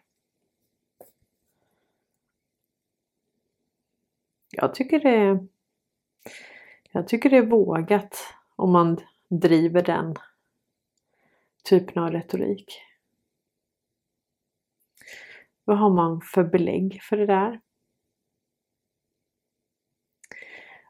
Jag 4.51 4.75
tycker 4.75 4.99
det 4.99 5.47
jag 6.91 7.07
tycker 7.07 7.29
det 7.29 7.37
är 7.37 7.45
vågat 7.45 8.35
om 8.55 8.71
man 8.71 8.97
driver 9.29 9.83
den 9.83 10.15
typen 11.63 12.03
av 12.03 12.11
retorik. 12.11 12.81
Vad 15.63 15.77
har 15.77 15.89
man 15.89 16.21
för 16.21 16.43
belägg 16.43 16.99
för 17.01 17.17
det 17.17 17.25
där? 17.25 17.61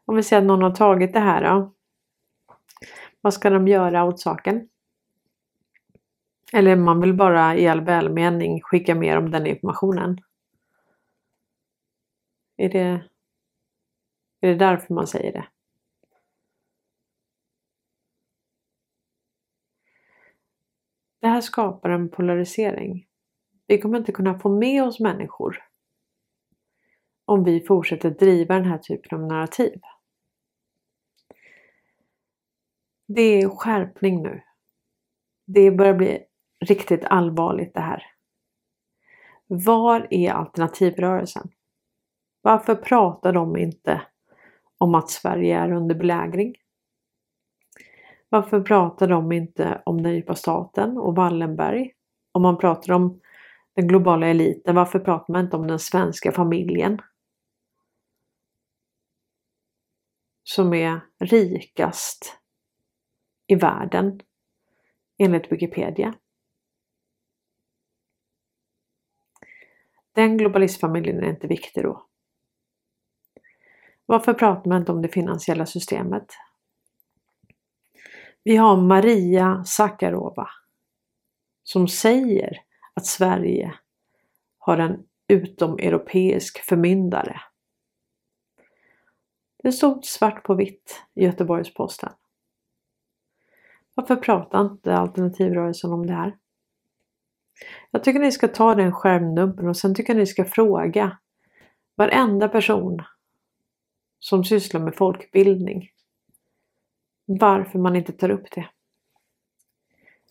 Om 0.04 0.16
vi 0.16 0.22
säger 0.22 0.42
att 0.42 0.48
någon 0.48 0.62
har 0.62 0.74
tagit 0.74 1.12
det 1.12 1.20
här 1.20 1.44
då. 1.44 1.74
Vad 3.20 3.34
ska 3.34 3.50
de 3.50 3.68
göra 3.68 4.04
åt 4.04 4.20
saken? 4.20 4.68
Eller 6.52 6.76
man 6.76 7.00
vill 7.00 7.14
bara 7.14 7.56
i 7.56 7.68
all 7.68 7.80
välmening 7.80 8.60
skicka 8.62 8.94
mer 8.94 9.16
om 9.16 9.30
den 9.30 9.46
informationen. 9.46 10.18
Är 12.56 12.68
det, 12.68 13.04
är 14.40 14.48
det 14.48 14.54
därför 14.54 14.94
man 14.94 15.06
säger 15.06 15.32
det? 15.32 15.46
Det 21.20 21.28
här 21.28 21.40
skapar 21.40 21.90
en 21.90 22.08
polarisering. 22.08 23.06
Vi 23.66 23.80
kommer 23.80 23.98
inte 23.98 24.12
kunna 24.12 24.38
få 24.38 24.48
med 24.48 24.84
oss 24.84 25.00
människor 25.00 25.64
om 27.24 27.44
vi 27.44 27.60
fortsätter 27.60 28.10
driva 28.10 28.54
den 28.54 28.64
här 28.64 28.78
typen 28.78 29.20
av 29.20 29.26
narrativ. 29.26 29.80
Det 33.06 33.22
är 33.22 33.48
skärpning 33.48 34.22
nu. 34.22 34.42
Det 35.46 35.70
börjar 35.70 35.94
bli 35.94 36.24
riktigt 36.60 37.04
allvarligt 37.04 37.74
det 37.74 37.80
här. 37.80 38.02
Var 39.46 40.06
är 40.10 40.32
alternativrörelsen? 40.32 41.50
Varför 42.42 42.74
pratar 42.74 43.32
de 43.32 43.56
inte 43.56 44.02
om 44.78 44.94
att 44.94 45.10
Sverige 45.10 45.58
är 45.58 45.72
under 45.72 45.94
belägring? 45.94 46.54
Varför 48.28 48.60
pratar 48.60 49.08
de 49.08 49.32
inte 49.32 49.82
om 49.84 50.02
den 50.02 50.14
djupa 50.14 50.34
staten 50.34 50.98
och 50.98 51.16
Wallenberg? 51.16 51.92
Om 52.32 52.42
man 52.42 52.58
pratar 52.58 52.92
om 52.92 53.20
den 53.74 53.88
globala 53.88 54.26
eliten, 54.26 54.74
varför 54.74 54.98
pratar 54.98 55.32
man 55.32 55.44
inte 55.44 55.56
om 55.56 55.66
den 55.66 55.78
svenska 55.78 56.32
familjen? 56.32 57.00
Som 60.42 60.74
är 60.74 61.00
rikast 61.18 62.38
i 63.46 63.54
världen 63.54 64.20
enligt 65.18 65.52
Wikipedia. 65.52 66.14
Den 70.12 70.36
globalistfamiljen 70.36 71.24
är 71.24 71.30
inte 71.30 71.46
viktig 71.46 71.82
då. 71.82 72.06
Varför 74.06 74.34
pratar 74.34 74.68
man 74.68 74.80
inte 74.80 74.92
om 74.92 75.02
det 75.02 75.08
finansiella 75.08 75.66
systemet? 75.66 76.26
Vi 78.44 78.56
har 78.56 78.76
Maria 78.76 79.64
Sakarova 79.64 80.48
som 81.62 81.88
säger 81.88 82.62
att 82.94 83.06
Sverige 83.06 83.74
har 84.58 84.78
en 84.78 85.06
utomeuropeisk 85.28 86.58
förmyndare. 86.58 87.40
Det 89.62 89.72
stod 89.72 90.04
svart 90.04 90.44
på 90.44 90.54
vitt 90.54 91.02
i 91.14 91.24
Göteborgs-Posten. 91.24 92.12
Varför 93.94 94.16
pratar 94.16 94.60
inte 94.60 94.96
alternativrörelsen 94.96 95.92
om 95.92 96.06
det 96.06 96.12
här? 96.12 96.38
Jag 97.90 98.04
tycker 98.04 98.20
ni 98.20 98.32
ska 98.32 98.48
ta 98.48 98.74
den 98.74 98.92
skärmdumpen 98.92 99.68
och 99.68 99.76
sen 99.76 99.94
tycker 99.94 100.12
jag 100.12 100.20
ni 100.20 100.26
ska 100.26 100.44
fråga 100.44 101.18
varenda 101.94 102.48
person 102.48 103.02
som 104.18 104.44
sysslar 104.44 104.80
med 104.80 104.96
folkbildning 104.96 105.90
varför 107.38 107.78
man 107.78 107.96
inte 107.96 108.12
tar 108.12 108.30
upp 108.30 108.50
det. 108.50 108.70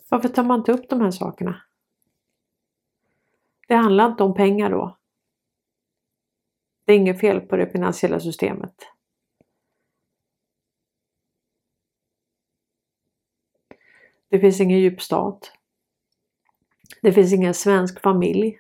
Varför 0.10 0.30
tar 0.30 0.44
man 0.44 0.60
inte 0.60 0.72
upp 0.72 0.89
de 0.89 1.02
här 1.02 1.12
sakerna? 1.12 1.62
Det 3.68 3.76
handlar 3.76 4.06
inte 4.06 4.24
om 4.24 4.34
pengar 4.34 4.70
då. 4.70 4.98
Det 6.86 6.94
är 6.94 6.98
inget 6.98 7.20
fel 7.20 7.42
på 7.42 7.58
det 7.58 7.70
finansiella 7.72 8.20
systemet. 8.20 8.76
Det 14.30 14.39
finns 14.39 14.62
ingen 14.62 14.80
djup 14.80 15.02
stat. 15.02 15.59
Det 17.02 17.13
finns 17.13 17.34
ingen 17.34 17.54
svensk 17.54 18.02
familj 18.02 18.60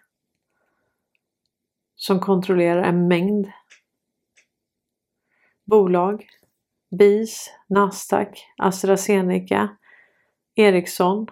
som 1.95 2.19
kontrollerar 2.19 2.83
en 2.83 3.07
mängd 3.07 3.51
bolag. 5.65 6.27
BIS, 6.91 7.53
Nasdaq, 7.67 8.45
AstraZeneca, 8.57 9.77
Ericsson, 10.55 11.27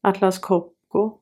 Atlas 0.00 0.38
Copco. 0.38 1.18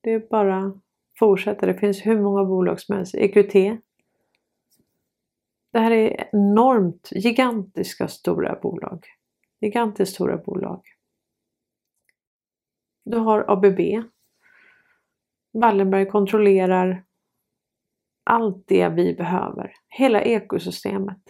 Det 0.00 0.12
är 0.12 0.28
bara 0.30 0.80
fortsätter. 1.18 1.66
Det 1.66 1.74
finns 1.74 2.06
hur 2.06 2.20
många 2.20 2.44
bolag 2.44 2.80
som 2.80 2.96
helst. 2.96 3.14
EQT, 3.14 3.52
Det 5.72 5.78
här 5.78 5.90
är 5.90 6.28
enormt 6.32 7.08
gigantiska 7.12 8.08
stora 8.08 8.58
bolag. 8.62 9.06
Gigantiskt 9.60 10.14
stora 10.14 10.36
bolag. 10.36 10.82
Du 13.10 13.18
har 13.18 13.44
ABB. 13.50 13.80
Wallenberg 15.52 16.06
kontrollerar 16.06 17.04
allt 18.24 18.68
det 18.68 18.88
vi 18.88 19.14
behöver. 19.14 19.74
Hela 19.88 20.22
ekosystemet. 20.22 21.22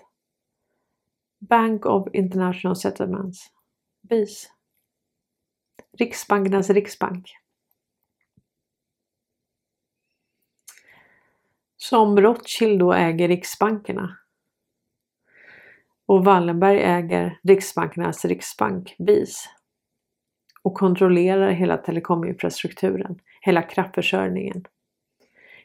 Bank 1.38 1.86
of 1.86 2.08
International 2.12 2.76
Settlements. 2.76 3.52
BIS. 4.00 4.50
Riksbankernas 5.98 6.70
riksbank. 6.70 7.30
Som 11.76 12.20
Rothschild 12.20 12.78
då 12.78 12.92
äger 12.92 13.28
riksbankerna. 13.28 14.18
Och 16.06 16.24
Wallenberg 16.24 16.82
äger 16.82 17.40
Riksbankernas 17.42 18.24
riksbank, 18.24 18.96
BIS. 18.98 19.48
Och 20.62 20.74
kontrollerar 20.74 21.50
hela 21.50 21.76
telekominfrastrukturen, 21.76 23.20
hela 23.40 23.62
kraftförsörjningen, 23.62 24.64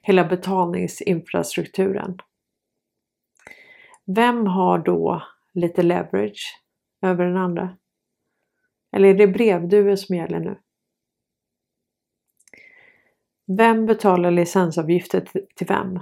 hela 0.02 0.26
betalningsinfrastrukturen. 0.26 2.18
Vem 4.06 4.48
har 4.48 4.78
då 4.78 5.24
lite 5.54 5.84
leverage 5.84 6.62
över 7.02 7.26
den 7.26 7.38
andra? 7.38 7.78
Eller 8.92 9.10
är 9.10 9.14
det 9.14 9.28
brevduvor 9.28 9.96
som 9.96 10.16
gäller 10.16 10.40
nu? 10.40 10.60
Vem 13.58 13.86
betalar 13.86 14.32
licensavgifter 14.32 15.22
till 15.56 15.68
vem? 15.68 16.00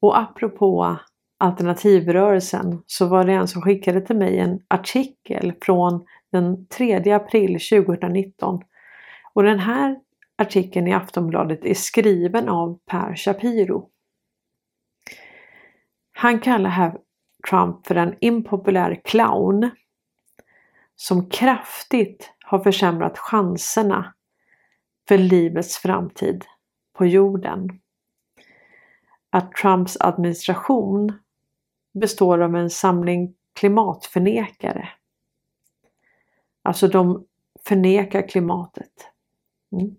Och 0.00 0.18
apropå 0.18 0.98
alternativrörelsen 1.44 2.82
så 2.86 3.06
var 3.06 3.24
det 3.24 3.32
en 3.32 3.48
som 3.48 3.62
skickade 3.62 4.00
till 4.00 4.16
mig 4.16 4.38
en 4.38 4.60
artikel 4.68 5.52
från 5.62 6.06
den 6.32 6.66
3 6.66 7.12
april 7.12 7.58
2019. 7.70 8.62
Och 9.34 9.42
den 9.42 9.58
här 9.58 9.96
artikeln 10.38 10.86
i 10.86 10.92
Aftonbladet 10.92 11.64
är 11.64 11.74
skriven 11.74 12.48
av 12.48 12.78
Per 12.86 13.16
Shapiro. 13.16 13.88
Han 16.12 16.40
kallar 16.40 16.70
här 16.70 16.98
Trump 17.50 17.86
för 17.86 17.94
en 17.94 18.14
impopulär 18.20 19.00
clown 19.04 19.70
som 20.96 21.28
kraftigt 21.30 22.30
har 22.44 22.58
försämrat 22.58 23.18
chanserna 23.18 24.14
för 25.08 25.18
livets 25.18 25.78
framtid 25.78 26.44
på 26.98 27.06
jorden. 27.06 27.68
Att 29.30 29.52
Trumps 29.52 29.96
administration 30.00 31.12
består 31.94 32.42
av 32.42 32.56
en 32.56 32.70
samling 32.70 33.34
klimatförnekare. 33.52 34.88
Alltså 36.62 36.88
de 36.88 37.26
förnekar 37.66 38.28
klimatet. 38.28 39.10
Mm. 39.72 39.96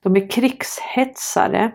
De 0.00 0.16
är 0.16 0.30
krigshetsare. 0.30 1.72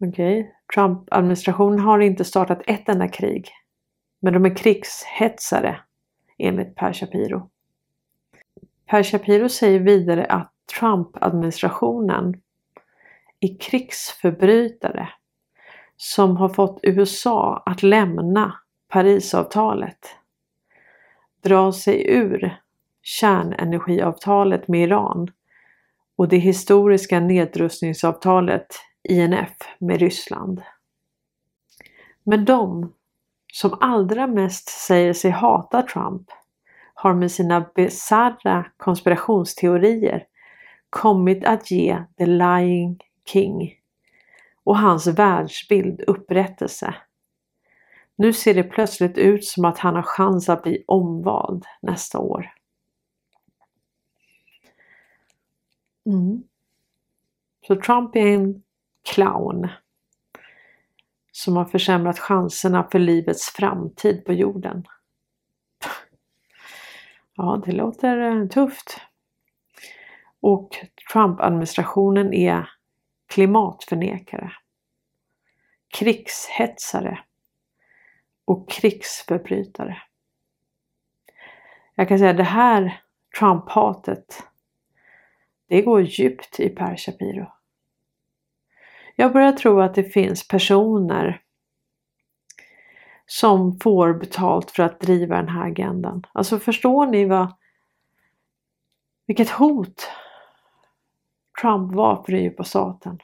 Okay. 0.00 0.46
Trump-administrationen 0.74 1.78
har 1.78 1.98
inte 1.98 2.24
startat 2.24 2.62
ett 2.66 2.88
enda 2.88 3.08
krig. 3.08 3.50
Men 4.20 4.32
de 4.32 4.44
är 4.44 4.56
krigshetsare 4.56 5.80
enligt 6.38 6.74
Per 6.74 6.92
Shapiro. 6.92 7.50
Per 8.86 9.02
Shapiro 9.02 9.48
säger 9.48 9.80
vidare 9.80 10.24
att 10.24 10.52
Trump-administrationen 10.78 12.40
är 13.40 13.58
krigsförbrytare 13.60 15.08
som 15.96 16.36
har 16.36 16.48
fått 16.48 16.80
USA 16.82 17.62
att 17.66 17.82
lämna 17.82 18.54
Parisavtalet, 18.88 19.98
dra 21.42 21.72
sig 21.72 22.10
ur 22.10 22.58
kärnenergiavtalet 23.02 24.68
med 24.68 24.82
Iran 24.82 25.30
och 26.16 26.28
det 26.28 26.36
historiska 26.36 27.20
nedrustningsavtalet 27.20 28.66
INF 29.08 29.56
med 29.78 30.00
Ryssland. 30.00 30.62
Men 32.24 32.44
de 32.44 32.92
som 33.52 33.78
allra 33.80 34.26
mest 34.26 34.68
säger 34.68 35.12
sig 35.12 35.30
hata 35.30 35.82
Trump 35.82 36.30
har 36.94 37.14
med 37.14 37.32
sina 37.32 37.60
bisarra 37.74 38.66
konspirationsteorier 38.76 40.26
kommit 40.90 41.44
att 41.44 41.70
ge 41.70 42.04
The 42.18 42.26
Lying 42.26 43.00
King 43.26 43.83
och 44.64 44.78
hans 44.78 45.06
världsbild 45.06 46.00
upprättelse. 46.00 46.94
Nu 48.16 48.32
ser 48.32 48.54
det 48.54 48.62
plötsligt 48.62 49.18
ut 49.18 49.44
som 49.44 49.64
att 49.64 49.78
han 49.78 49.94
har 49.94 50.02
chans 50.02 50.48
att 50.48 50.62
bli 50.62 50.84
omvald 50.86 51.64
nästa 51.82 52.18
år. 52.18 52.52
Mm. 56.06 56.42
Så 57.66 57.76
Trump 57.76 58.16
är 58.16 58.26
en 58.26 58.62
clown 59.02 59.68
som 61.32 61.56
har 61.56 61.64
försämrat 61.64 62.18
chanserna 62.18 62.88
för 62.92 62.98
livets 62.98 63.50
framtid 63.50 64.24
på 64.24 64.32
jorden. 64.32 64.84
Ja, 67.36 67.62
det 67.66 67.72
låter 67.72 68.18
eh, 68.18 68.48
tufft. 68.48 69.00
Och 70.40 70.70
Trump-administrationen 71.12 72.34
är 72.34 72.68
klimatförnekare, 73.26 74.52
krigshetsare 75.98 77.18
och 78.44 78.70
krigsförbrytare. 78.70 80.02
Jag 81.94 82.08
kan 82.08 82.18
säga 82.18 82.30
att 82.30 82.36
det 82.36 82.42
här 82.42 83.02
Trump-hatet, 83.38 84.42
det 85.68 85.82
går 85.82 86.02
djupt 86.02 86.60
i 86.60 86.68
Per 86.68 86.96
Shapiro. 86.96 87.52
Jag 89.16 89.32
börjar 89.32 89.52
tro 89.52 89.80
att 89.80 89.94
det 89.94 90.04
finns 90.04 90.48
personer 90.48 91.40
som 93.26 93.80
får 93.80 94.14
betalt 94.14 94.70
för 94.70 94.82
att 94.82 95.00
driva 95.00 95.36
den 95.36 95.48
här 95.48 95.66
agendan. 95.66 96.26
Alltså 96.32 96.58
förstår 96.58 97.06
ni 97.06 97.24
vad 97.24 97.54
vilket 99.26 99.50
hot 99.50 100.08
Trump 101.60 101.94
var 101.94 102.22
för 102.22 102.32
den 102.32 102.42
djupa 102.42 102.64
staten. 102.64 103.18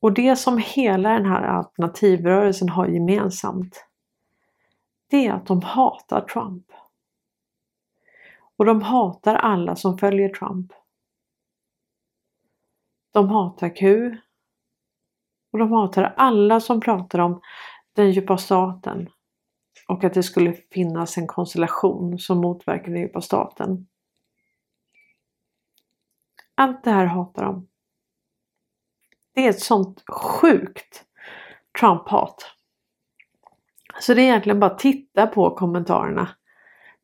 Och 0.00 0.12
det 0.12 0.36
som 0.36 0.58
hela 0.58 1.10
den 1.10 1.26
här 1.26 1.42
alternativrörelsen 1.42 2.68
har 2.68 2.86
gemensamt 2.86 3.86
det 5.10 5.26
är 5.26 5.32
att 5.32 5.46
de 5.46 5.62
hatar 5.62 6.20
Trump. 6.20 6.66
Och 8.56 8.64
de 8.64 8.82
hatar 8.82 9.34
alla 9.34 9.76
som 9.76 9.98
följer 9.98 10.28
Trump. 10.28 10.72
De 13.12 13.28
hatar 13.28 13.76
Q. 13.76 14.10
Och 15.52 15.58
de 15.58 15.72
hatar 15.72 16.14
alla 16.16 16.60
som 16.60 16.80
pratar 16.80 17.18
om 17.18 17.40
den 17.92 18.10
djupa 18.10 18.38
staten 18.38 19.08
och 19.88 20.04
att 20.04 20.14
det 20.14 20.22
skulle 20.22 20.52
finnas 20.52 21.18
en 21.18 21.26
konstellation 21.26 22.18
som 22.18 22.38
motverkar 22.38 22.92
den 22.92 23.00
djupa 23.00 23.20
staten. 23.20 23.86
Allt 26.60 26.84
det 26.84 26.90
här 26.90 27.06
hatar 27.06 27.44
de. 27.44 27.68
Det 29.34 29.46
är 29.46 29.50
ett 29.50 29.60
sånt 29.60 30.04
sjukt 30.08 31.04
Trump-hat. 31.80 32.46
Så 34.00 34.14
det 34.14 34.22
är 34.22 34.24
egentligen 34.24 34.60
bara 34.60 34.70
att 34.70 34.78
titta 34.78 35.26
på 35.26 35.56
kommentarerna. 35.56 36.28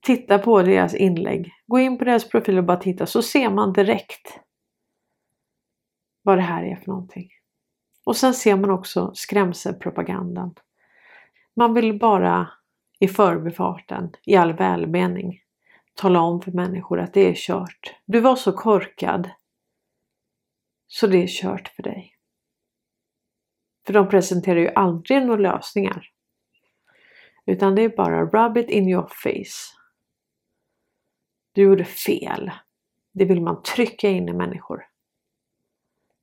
Titta 0.00 0.38
på 0.38 0.62
deras 0.62 0.94
inlägg. 0.94 1.52
Gå 1.66 1.78
in 1.78 1.98
på 1.98 2.04
deras 2.04 2.28
profil 2.28 2.58
och 2.58 2.64
bara 2.64 2.76
titta 2.76 3.06
så 3.06 3.22
ser 3.22 3.50
man 3.50 3.72
direkt 3.72 4.40
vad 6.22 6.38
det 6.38 6.42
här 6.42 6.62
är 6.62 6.76
för 6.76 6.86
någonting. 6.86 7.28
Och 8.04 8.16
sen 8.16 8.34
ser 8.34 8.56
man 8.56 8.70
också 8.70 9.14
skrämselpropagandan. 9.14 10.54
Man 11.54 11.74
vill 11.74 11.98
bara 11.98 12.48
i 12.98 13.08
förbifarten, 13.08 14.10
i 14.24 14.36
all 14.36 14.52
välmening, 14.52 15.40
tala 15.94 16.20
om 16.20 16.40
för 16.42 16.52
människor 16.52 17.00
att 17.00 17.14
det 17.14 17.30
är 17.30 17.34
kört. 17.34 17.94
Du 18.06 18.20
var 18.20 18.36
så 18.36 18.52
korkad 18.52 19.30
så 20.86 21.06
det 21.06 21.22
är 21.22 21.26
kört 21.26 21.68
för 21.68 21.82
dig. 21.82 22.12
För 23.86 23.92
de 23.92 24.08
presenterar 24.08 24.60
ju 24.60 24.68
aldrig 24.68 25.26
några 25.26 25.52
lösningar. 25.52 26.10
Utan 27.46 27.74
det 27.74 27.82
är 27.82 27.88
bara 27.88 28.24
rub 28.24 28.56
it 28.56 28.70
in 28.70 28.88
your 28.88 29.06
face. 29.06 29.76
Du 31.52 31.62
gjorde 31.62 31.84
fel. 31.84 32.50
Det 33.12 33.24
vill 33.24 33.42
man 33.42 33.62
trycka 33.62 34.08
in 34.08 34.28
i 34.28 34.32
människor. 34.32 34.86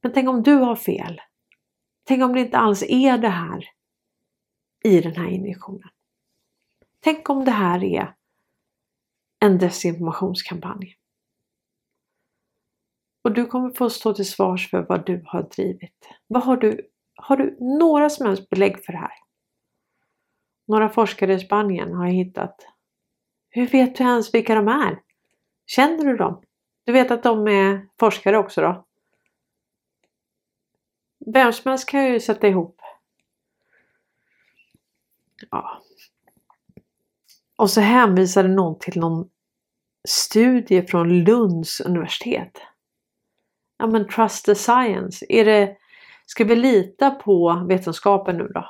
Men 0.02 0.14
tänk 0.14 0.30
om 0.30 0.44
du 0.44 0.54
har 0.54 0.76
fel? 0.76 1.22
Tänk 2.04 2.24
om 2.24 2.34
det 2.34 2.40
inte 2.40 2.58
alls 2.58 2.84
är 2.84 3.18
det 3.18 3.30
här 3.30 3.66
i 4.84 5.02
den 5.02 5.16
här 5.16 5.28
injektionen? 5.28 5.90
Tänk 7.00 7.30
om 7.30 7.46
det 7.46 7.52
här 7.52 7.84
är 7.84 8.16
en 9.40 9.58
desinformationskampanj? 9.58 10.96
Och 13.24 13.32
du 13.32 13.46
kommer 13.46 13.70
få 13.70 13.90
stå 13.90 14.14
till 14.14 14.30
svars 14.30 14.70
för 14.70 14.82
vad 14.82 15.06
du 15.06 15.24
har 15.26 15.44
drivit. 15.44 16.10
Vad 16.28 16.44
har 16.44 16.58
du 16.58 16.90
har 17.16 17.38
du 17.38 17.58
några 17.60 18.10
som 18.10 18.26
helst 18.26 18.50
belägg 18.50 18.86
för 18.86 18.94
det 18.94 19.00
här? 19.00 19.14
Några 20.68 20.90
forskare 20.90 21.34
i 21.34 21.40
Spanien 21.40 21.94
har 21.94 22.08
hittat. 22.08 22.68
Hur 23.50 23.68
vet 23.68 23.96
du 23.96 24.04
ens 24.04 24.34
vilka 24.34 24.56
de 24.56 24.68
är? 24.68 25.02
Känner 25.66 26.06
du 26.06 26.18
dem? 26.18 26.42
Du 26.84 26.92
vet 26.92 27.12
att 27.12 27.24
de 27.24 27.48
är 27.48 27.88
forskare 28.00 28.38
också 28.38 28.62
då? 28.62 28.86
Vem 31.26 31.54
som 31.54 31.70
helst 31.70 31.90
kan 31.90 32.06
ju 32.06 32.20
sätta 32.20 32.48
ihop. 32.48 32.82
Ja. 35.50 35.82
Och 37.56 37.70
så 37.70 37.82
hänvisade 37.82 38.48
någon 38.48 38.80
till 38.80 39.00
någon 39.00 39.30
studie 40.08 40.82
från 40.82 41.24
Lunds 41.24 41.82
universitet. 41.82 42.62
Ja 43.78 43.88
men 43.88 44.08
trust 44.08 44.46
the 44.46 44.56
science. 44.56 45.26
Är 45.30 45.46
det, 45.46 45.78
ska 46.26 46.44
vi 46.44 46.56
lita 46.56 47.12
på 47.12 47.66
vetenskapen 47.70 48.38
nu 48.38 48.48
då? 48.48 48.70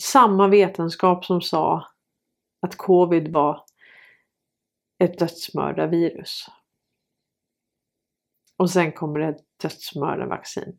Samma 0.00 0.48
vetenskap 0.48 1.24
som 1.24 1.40
sa 1.40 1.88
att 2.60 2.76
covid 2.76 3.32
var 3.32 3.64
ett 4.98 5.18
dödsmördarvirus. 5.18 6.46
Och 8.56 8.70
sen 8.70 8.92
kommer 8.92 9.20
det 9.20 9.26
ett 9.26 9.44
dödsmördarvaccin. 9.62 10.76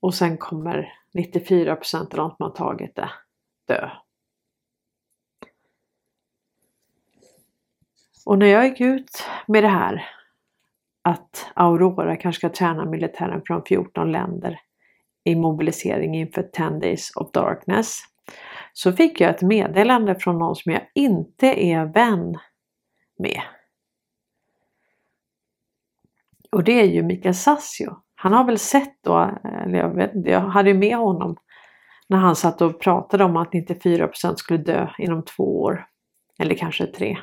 Och 0.00 0.14
sen 0.14 0.38
kommer 0.38 0.92
94% 1.14 2.00
av 2.00 2.08
de 2.08 2.30
som 2.30 2.36
har 2.38 2.50
tagit 2.50 2.96
det 2.96 3.10
dö. 3.66 3.90
Och 8.26 8.38
när 8.38 8.46
jag 8.46 8.64
gick 8.64 8.80
ut 8.80 9.26
med 9.46 9.64
det 9.64 9.68
här 9.68 10.08
att 11.04 11.50
Aurora 11.54 12.16
kanske 12.16 12.38
ska 12.38 12.48
träna 12.48 12.84
militären 12.84 13.42
från 13.46 13.62
14 13.64 14.12
länder 14.12 14.60
i 15.24 15.34
mobilisering 15.34 16.14
inför 16.14 16.42
10 16.42 16.70
Days 16.70 17.16
of 17.16 17.32
Darkness 17.32 17.98
så 18.72 18.92
fick 18.92 19.20
jag 19.20 19.30
ett 19.30 19.42
meddelande 19.42 20.14
från 20.14 20.38
någon 20.38 20.56
som 20.56 20.72
jag 20.72 20.82
inte 20.94 21.46
är 21.46 21.84
vän 21.84 22.38
med. 23.18 23.42
Och 26.52 26.64
det 26.64 26.80
är 26.80 26.86
ju 26.86 27.02
Mikael 27.02 27.34
Sassio. 27.34 27.96
Han 28.14 28.32
har 28.32 28.44
väl 28.44 28.58
sett 28.58 29.02
då, 29.04 29.40
eller 29.44 29.78
jag 29.78 29.94
vet 29.94 30.10
jag 30.14 30.40
hade 30.40 30.70
ju 30.70 30.78
med 30.78 30.96
honom 30.96 31.36
när 32.08 32.18
han 32.18 32.36
satt 32.36 32.62
och 32.62 32.80
pratade 32.80 33.24
om 33.24 33.36
att 33.36 33.52
94% 33.52 34.34
skulle 34.36 34.62
dö 34.62 34.88
inom 34.98 35.22
två 35.24 35.62
år. 35.62 35.86
Eller 36.38 36.54
kanske 36.54 36.86
tre. 36.86 37.18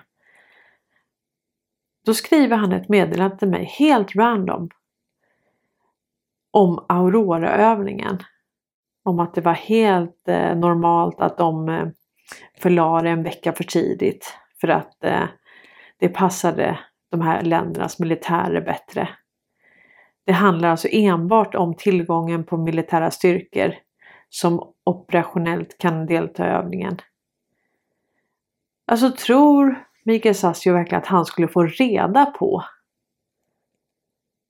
Då 2.10 2.14
skriver 2.14 2.58
han 2.58 2.72
ett 2.72 2.90
meddelande 2.90 3.38
till 3.38 3.48
mig 3.48 3.64
helt 3.66 4.16
random. 4.16 4.70
Om 6.52 6.86
Aurora-övningen. 6.90 8.18
Om 9.04 9.20
att 9.20 9.34
det 9.34 9.42
var 9.42 9.54
helt 9.54 10.28
eh, 10.28 10.56
normalt 10.56 11.22
att 11.22 11.38
de 11.38 11.70
eh, 11.70 11.88
förlade 12.58 13.10
en 13.10 13.24
vecka 13.24 13.54
för 13.54 13.64
tidigt. 13.64 14.38
För 14.62 14.68
att 14.68 15.04
eh, 15.04 15.24
det 16.00 16.10
passade 16.10 16.80
de 17.12 17.22
här 17.22 17.42
ländernas 17.42 18.00
militärer 18.00 18.62
bättre. 18.62 19.10
Det 20.26 20.34
handlar 20.34 20.70
alltså 20.70 20.88
enbart 20.92 21.56
om 21.56 21.76
tillgången 21.76 22.44
på 22.44 22.58
militära 22.58 23.12
styrkor 23.12 23.76
som 24.30 24.74
operationellt 24.84 25.78
kan 25.78 26.06
delta 26.06 26.48
i 26.48 26.50
övningen. 26.50 27.02
Alltså 28.88 29.12
tror 29.12 29.89
Mikael 30.10 30.36
Sassio 30.36 30.74
verkligen 30.74 31.02
att 31.02 31.08
han 31.08 31.26
skulle 31.26 31.48
få 31.48 31.64
reda 31.64 32.26
på 32.26 32.64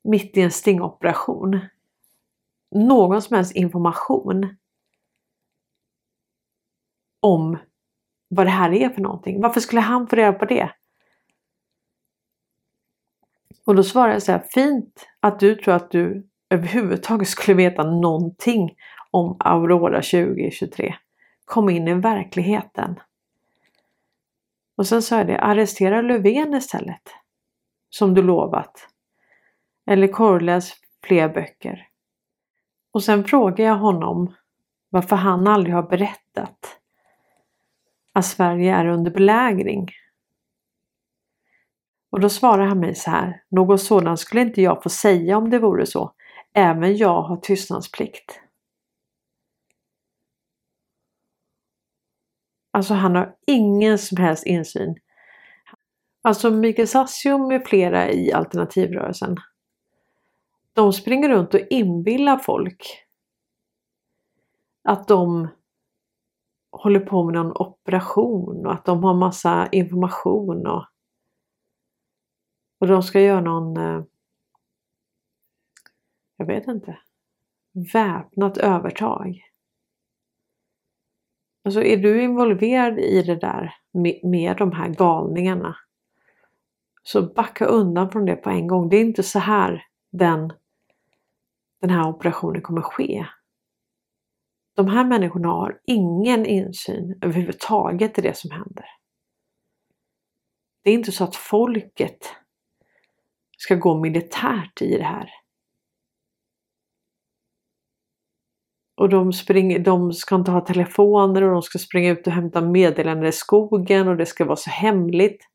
mitt 0.04 0.38
i 0.38 0.42
en 0.42 0.52
stingoperation 0.52 1.60
någon 2.72 3.22
som 3.22 3.36
helst 3.36 3.56
information 3.56 4.56
om 7.20 7.58
vad 8.28 8.46
det 8.46 8.50
här 8.50 8.74
är 8.74 8.90
för 8.90 9.02
någonting. 9.02 9.42
Varför 9.42 9.60
skulle 9.60 9.82
han 9.82 10.08
få 10.08 10.16
reda 10.16 10.34
på 10.34 10.46
det? 10.46 10.72
Och 13.66 13.76
då 13.76 13.84
svarar 13.84 14.14
jag 14.14 14.24
så 14.24 14.32
här, 14.32 14.46
fint 14.50 15.08
att 15.20 15.40
du 15.40 15.56
tror 15.56 15.74
att 15.74 15.92
du 15.92 16.28
överhuvudtaget 16.50 17.28
skulle 17.28 17.58
veta 17.58 17.84
någonting 17.84 18.76
om 19.12 19.38
Aurora 19.40 20.02
2023. 20.02 20.96
Kom 21.46 21.70
in 21.70 21.88
i 21.88 21.94
verkligheten. 21.94 23.00
Och 24.80 24.88
sen 24.88 25.02
sa 25.02 25.18
jag 25.18 25.28
det, 25.28 25.40
arrestera 25.40 26.02
Löfven 26.02 26.54
istället. 26.54 27.02
Som 27.90 28.14
du 28.14 28.22
lovat. 28.22 28.88
Eller 29.86 30.08
korrläs 30.08 30.74
fler 31.04 31.30
böcker. 31.30 31.88
Och 32.92 33.04
sen 33.04 33.24
frågar 33.24 33.66
jag 33.66 33.76
honom 33.76 34.36
varför 34.90 35.16
han 35.16 35.48
aldrig 35.48 35.76
har 35.76 35.84
berättat 35.84 36.80
att 38.14 38.26
Sverige 38.26 38.76
är 38.76 38.86
under 38.86 39.12
belägring. 39.12 39.90
Och 42.10 42.20
då 42.20 42.30
svarar 42.30 42.66
han 42.66 42.80
mig 42.80 42.96
så 42.96 43.12
här, 43.12 43.44
något 43.50 43.82
sådant 43.82 44.20
skulle 44.20 44.42
inte 44.42 44.62
jag 44.62 44.84
få 44.84 44.90
säga 44.90 45.38
om 45.38 45.50
det 45.50 45.60
vore 45.60 45.86
så. 45.86 46.14
Även 46.54 46.98
jag 46.98 47.22
har 47.22 47.38
tystnadsplikt. 47.38 48.42
Alltså 52.80 52.94
han 52.94 53.16
har 53.16 53.36
ingen 53.48 53.98
som 53.98 54.18
helst 54.18 54.46
insyn. 54.46 54.96
Alltså 56.22 56.52
Mikael 56.52 56.88
Sassio 56.88 57.48
med 57.48 57.68
flera 57.68 58.12
i 58.12 58.32
alternativrörelsen. 58.32 59.38
De 60.74 60.94
springer 60.94 61.30
runt 61.30 61.54
och 61.54 61.60
inbillar 61.70 62.38
folk 62.38 63.08
att 64.84 65.08
de 65.08 65.48
håller 66.72 67.00
på 67.00 67.24
med 67.24 67.34
någon 67.34 67.52
operation 67.52 68.66
och 68.66 68.74
att 68.74 68.86
de 68.86 69.04
har 69.04 69.14
massa 69.14 69.70
information 69.72 70.68
och, 70.68 70.86
och 72.80 72.88
de 72.88 73.04
ska 73.04 73.22
göra 73.22 73.42
någon 73.42 73.78
eh, 73.78 74.04
jag 76.38 76.46
vet 76.46 76.68
inte 76.68 76.98
väpnat 77.94 78.58
övertag. 78.58 79.42
Alltså 81.64 81.84
är 81.84 81.98
du 81.98 82.22
involverad 82.22 83.00
i 83.00 83.22
det 83.22 83.36
där 83.36 83.76
med, 83.94 84.20
med 84.24 84.58
de 84.58 84.72
här 84.72 84.90
galningarna 84.90 85.76
så 87.04 87.22
backa 87.34 87.66
undan 87.66 88.12
från 88.12 88.26
det 88.26 88.36
på 88.36 88.50
en 88.50 88.68
gång. 88.68 88.90
Det 88.90 88.98
är 88.98 89.02
inte 89.02 89.24
så 89.24 89.40
här 89.40 89.84
den, 90.12 90.54
den 91.82 91.90
här 91.90 92.10
operationen 92.10 92.62
kommer 92.62 92.82
ske. 92.82 93.26
De 94.76 94.88
här 94.88 95.06
människorna 95.06 95.48
har 95.48 95.82
ingen 95.86 96.46
insyn 96.46 97.20
överhuvudtaget 97.22 98.18
i 98.18 98.22
det 98.22 98.38
som 98.38 98.52
händer. 98.52 98.86
Det 100.84 100.90
är 100.90 100.94
inte 100.94 101.12
så 101.12 101.24
att 101.24 101.36
folket 101.36 102.36
ska 103.58 103.76
gå 103.76 104.00
militärt 104.00 104.82
i 104.82 104.98
det 104.98 105.04
här. 105.04 105.30
Och 109.00 109.10
de, 109.10 109.34
springer, 109.34 109.80
de 109.80 110.14
ska 110.14 110.36
inte 110.36 110.52
ha 110.52 110.62
telefoner 110.62 111.42
och 111.42 111.52
de 111.52 111.62
ska 111.62 111.80
springa 111.80 112.12
ut 112.12 112.28
och 112.28 112.34
hämta 112.34 112.62
meddelanden 112.62 113.30
i 113.30 113.32
skogen 113.32 114.08
och 114.08 114.18
det 114.18 114.26
ska 114.26 114.46
vara 114.46 114.56
så 114.56 114.70
hemligt. 114.70 115.48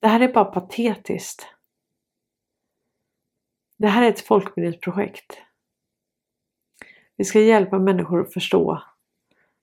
Det 0.00 0.08
här 0.08 0.20
är 0.20 0.32
bara 0.32 0.44
patetiskt. 0.44 1.46
Det 3.76 3.86
här 3.86 4.02
är 4.02 4.08
ett 4.08 4.20
folkbildningsprojekt. 4.20 5.42
Vi 7.16 7.24
ska 7.24 7.40
hjälpa 7.40 7.78
människor 7.78 8.20
att 8.20 8.32
förstå 8.32 8.82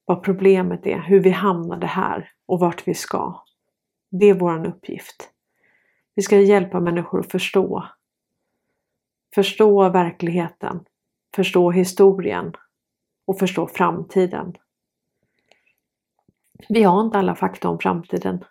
vad 0.05 0.23
problemet 0.23 0.87
är, 0.87 0.99
hur 0.99 1.19
vi 1.19 1.29
hamnade 1.29 1.87
här 1.87 2.31
och 2.45 2.59
vart 2.59 2.87
vi 2.87 2.93
ska. 2.93 3.43
Det 4.11 4.25
är 4.25 4.33
vår 4.33 4.67
uppgift. 4.67 5.29
Vi 6.15 6.21
ska 6.21 6.39
hjälpa 6.39 6.79
människor 6.79 7.19
att 7.19 7.31
förstå. 7.31 7.85
Förstå 9.35 9.89
verkligheten 9.89 10.85
förstå 11.35 11.71
historien 11.71 12.53
och 13.27 13.39
förstå 13.39 13.67
framtiden. 13.67 14.53
Vi 16.69 16.83
har 16.83 17.01
inte 17.01 17.17
alla 17.17 17.35
fakta 17.35 17.69
om 17.69 17.79
framtiden. 17.79 18.43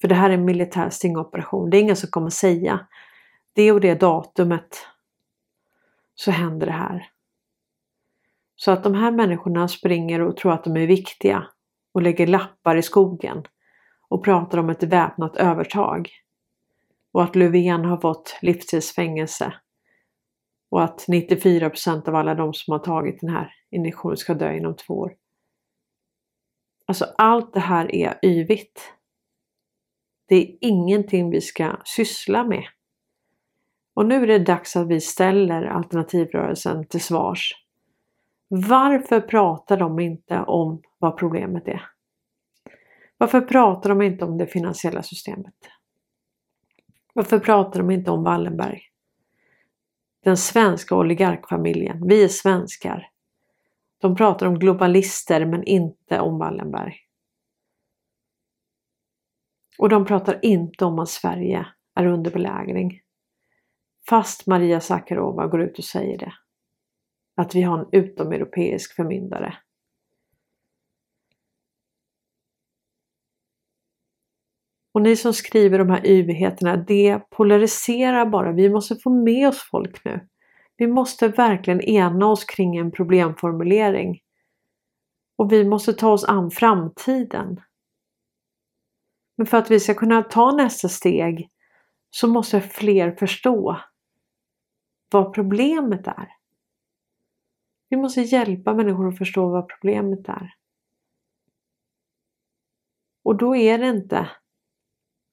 För 0.00 0.08
det 0.08 0.14
här 0.14 0.30
är 0.30 0.34
en 0.34 0.44
militär 0.44 0.90
stingoperation. 0.90 1.70
Det 1.70 1.76
är 1.76 1.80
ingen 1.80 1.96
som 1.96 2.10
kommer 2.10 2.30
säga 2.30 2.86
det 3.52 3.72
och 3.72 3.80
det 3.80 3.94
datumet 3.94 4.86
så 6.14 6.30
händer 6.30 6.66
det 6.66 6.72
här. 6.72 7.10
Så 8.56 8.70
att 8.70 8.84
de 8.84 8.94
här 8.94 9.10
människorna 9.10 9.68
springer 9.68 10.20
och 10.20 10.36
tror 10.36 10.52
att 10.52 10.64
de 10.64 10.76
är 10.76 10.86
viktiga 10.86 11.46
och 11.92 12.02
lägger 12.02 12.26
lappar 12.26 12.76
i 12.76 12.82
skogen 12.82 13.42
och 14.08 14.24
pratar 14.24 14.58
om 14.58 14.70
ett 14.70 14.82
väpnat 14.82 15.36
övertag 15.36 16.10
och 17.12 17.22
att 17.22 17.36
Löfven 17.36 17.84
har 17.84 17.96
fått 17.96 18.38
livstidsfängelse 18.42 19.54
och 20.74 20.84
att 20.84 21.06
94% 21.08 22.08
av 22.08 22.14
alla 22.14 22.34
de 22.34 22.54
som 22.54 22.72
har 22.72 22.78
tagit 22.78 23.20
den 23.20 23.30
här 23.30 23.54
injektionen 23.70 24.16
ska 24.16 24.34
dö 24.34 24.56
inom 24.56 24.76
två 24.76 24.94
år. 24.94 25.14
Alltså 26.86 27.04
allt 27.18 27.52
det 27.52 27.60
här 27.60 27.94
är 27.94 28.18
yvigt. 28.22 28.92
Det 30.28 30.34
är 30.34 30.56
ingenting 30.60 31.30
vi 31.30 31.40
ska 31.40 31.76
syssla 31.84 32.44
med. 32.44 32.64
Och 33.94 34.06
nu 34.06 34.22
är 34.22 34.26
det 34.26 34.38
dags 34.38 34.76
att 34.76 34.88
vi 34.88 35.00
ställer 35.00 35.62
alternativrörelsen 35.62 36.86
till 36.86 37.02
svars. 37.02 37.54
Varför 38.48 39.20
pratar 39.20 39.76
de 39.76 40.00
inte 40.00 40.40
om 40.40 40.82
vad 40.98 41.16
problemet 41.16 41.68
är? 41.68 41.90
Varför 43.18 43.40
pratar 43.40 43.90
de 43.90 44.02
inte 44.02 44.24
om 44.24 44.38
det 44.38 44.46
finansiella 44.46 45.02
systemet? 45.02 45.54
Varför 47.12 47.38
pratar 47.38 47.80
de 47.80 47.90
inte 47.90 48.10
om 48.10 48.24
Wallenberg? 48.24 48.93
Den 50.24 50.36
svenska 50.36 50.96
oligarkfamiljen. 50.96 52.08
Vi 52.08 52.24
är 52.24 52.28
svenskar. 52.28 53.08
De 54.00 54.16
pratar 54.16 54.46
om 54.46 54.58
globalister 54.58 55.46
men 55.46 55.64
inte 55.64 56.20
om 56.20 56.38
Wallenberg. 56.38 56.94
Och 59.78 59.88
de 59.88 60.04
pratar 60.04 60.38
inte 60.42 60.84
om 60.84 60.98
att 60.98 61.08
Sverige 61.08 61.66
är 61.94 62.06
under 62.06 62.30
belägring. 62.30 63.00
Fast 64.08 64.46
Maria 64.46 64.80
Sakarova 64.80 65.46
går 65.46 65.62
ut 65.62 65.78
och 65.78 65.84
säger 65.84 66.18
det. 66.18 66.32
Att 67.36 67.54
vi 67.54 67.62
har 67.62 67.78
en 67.78 67.88
utomeuropeisk 67.92 68.96
förmyndare. 68.96 69.58
Och 74.94 75.02
ni 75.02 75.16
som 75.16 75.32
skriver 75.32 75.78
de 75.78 75.90
här 75.90 76.06
yvigheterna, 76.06 76.76
det 76.76 77.30
polariserar 77.30 78.26
bara. 78.26 78.52
Vi 78.52 78.70
måste 78.70 78.96
få 78.96 79.10
med 79.10 79.48
oss 79.48 79.68
folk 79.70 80.04
nu. 80.04 80.28
Vi 80.76 80.86
måste 80.86 81.28
verkligen 81.28 81.80
ena 81.80 82.26
oss 82.26 82.44
kring 82.44 82.76
en 82.76 82.92
problemformulering. 82.92 84.20
Och 85.36 85.52
vi 85.52 85.64
måste 85.64 85.92
ta 85.92 86.12
oss 86.12 86.24
an 86.24 86.50
framtiden. 86.50 87.60
Men 89.36 89.46
för 89.46 89.58
att 89.58 89.70
vi 89.70 89.80
ska 89.80 89.94
kunna 89.94 90.22
ta 90.22 90.52
nästa 90.52 90.88
steg 90.88 91.50
så 92.10 92.28
måste 92.28 92.60
fler 92.60 93.12
förstå 93.12 93.80
vad 95.10 95.34
problemet 95.34 96.06
är. 96.06 96.28
Vi 97.88 97.96
måste 97.96 98.20
hjälpa 98.20 98.74
människor 98.74 99.08
att 99.08 99.18
förstå 99.18 99.48
vad 99.48 99.68
problemet 99.68 100.28
är. 100.28 100.54
Och 103.24 103.36
då 103.36 103.56
är 103.56 103.78
det 103.78 103.88
inte 103.88 104.28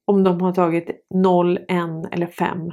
om 0.05 0.23
de 0.23 0.41
har 0.41 0.53
tagit 0.53 1.05
0, 1.09 1.57
1 1.57 1.67
eller 2.11 2.27
5 2.27 2.71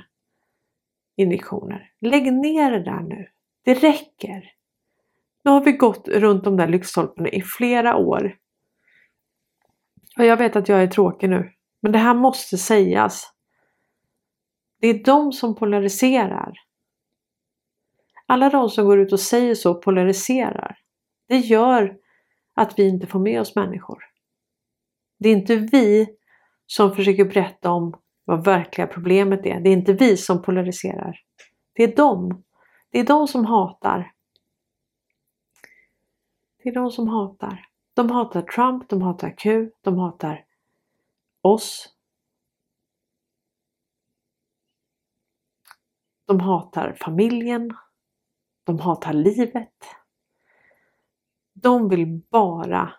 injektioner. 1.17 1.93
Lägg 2.01 2.33
ner 2.33 2.71
det 2.71 2.85
där 2.85 3.01
nu. 3.01 3.27
Det 3.65 3.75
räcker. 3.75 4.53
Nu 5.45 5.51
har 5.51 5.65
vi 5.65 5.73
gått 5.73 6.09
runt 6.09 6.45
de 6.45 6.57
där 6.57 6.69
lyktstolparna 6.69 7.29
i 7.29 7.43
flera 7.43 7.97
år. 7.97 8.37
Och 10.19 10.25
jag 10.25 10.37
vet 10.37 10.57
att 10.57 10.69
jag 10.69 10.83
är 10.83 10.87
tråkig 10.87 11.31
nu, 11.31 11.53
men 11.83 11.93
det 11.93 11.99
här 11.99 12.15
måste 12.15 12.59
sägas. 12.59 13.33
Det 14.81 14.89
är 14.89 15.05
de 15.05 15.33
som 15.33 15.55
polariserar. 15.55 16.53
Alla 18.27 18.51
de 18.51 18.69
som 18.69 18.85
går 18.85 18.99
ut 18.99 19.13
och 19.13 19.21
säger 19.21 19.55
så 19.55 19.75
polariserar. 19.75 20.79
Det 21.29 21.37
gör 21.37 21.97
att 22.55 22.79
vi 22.79 22.89
inte 22.89 23.07
får 23.07 23.19
med 23.19 23.41
oss 23.41 23.57
människor. 23.57 24.05
Det 25.19 25.29
är 25.29 25.33
inte 25.33 25.57
vi 25.57 26.18
som 26.71 26.95
försöker 26.95 27.25
berätta 27.25 27.71
om 27.71 28.01
vad 28.25 28.45
verkliga 28.45 28.87
problemet 28.87 29.47
är. 29.47 29.61
Det 29.61 29.71
är 29.71 29.73
inte 29.73 29.93
vi 29.93 30.17
som 30.17 30.43
polariserar. 30.43 31.21
Det 31.73 31.83
är 31.83 31.97
de. 31.97 32.45
Det 32.91 32.99
är 32.99 33.05
de 33.05 33.29
som 33.29 33.45
hatar. 33.45 34.13
Det 36.63 36.69
är 36.69 36.75
de 36.75 36.91
som 36.91 37.09
hatar. 37.09 37.67
De 37.95 38.11
hatar 38.11 38.43
Trump, 38.43 38.89
de 38.89 39.03
hatar 39.03 39.35
Q, 39.39 39.71
de 39.81 39.99
hatar 39.99 40.45
oss. 41.41 41.95
De 46.27 46.41
hatar 46.41 46.97
familjen. 47.01 47.77
De 48.65 48.79
hatar 48.79 49.13
livet. 49.13 49.75
De 51.55 51.89
vill 51.89 52.23
bara 52.31 52.93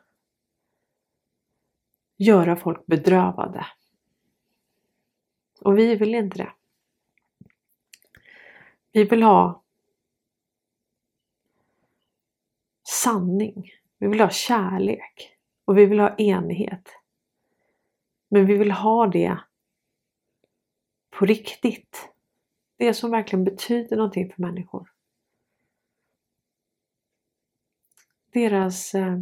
göra 2.19 2.55
folk 2.55 2.85
bedrövade. 2.85 3.67
Och 5.61 5.77
vi 5.77 5.95
vill 5.95 6.15
inte 6.15 6.37
det. 6.37 6.53
Vi 8.91 9.03
vill 9.03 9.23
ha 9.23 9.63
sanning. 13.03 13.71
Vi 13.97 14.07
vill 14.07 14.19
ha 14.19 14.29
kärlek 14.29 15.37
och 15.65 15.77
vi 15.77 15.85
vill 15.85 15.99
ha 15.99 16.15
enighet. 16.15 16.89
Men 18.29 18.45
vi 18.45 18.57
vill 18.57 18.71
ha 18.71 19.07
det 19.07 19.39
på 21.09 21.25
riktigt. 21.25 22.09
Det 22.77 22.93
som 22.93 23.11
verkligen 23.11 23.43
betyder 23.43 23.97
någonting 23.97 24.33
för 24.33 24.41
människor. 24.41 24.91
Deras 28.33 28.95
eh, 28.95 29.17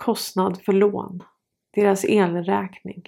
kostnad 0.00 0.62
för 0.62 0.72
lån, 0.72 1.22
deras 1.70 2.04
elräkning. 2.04 3.02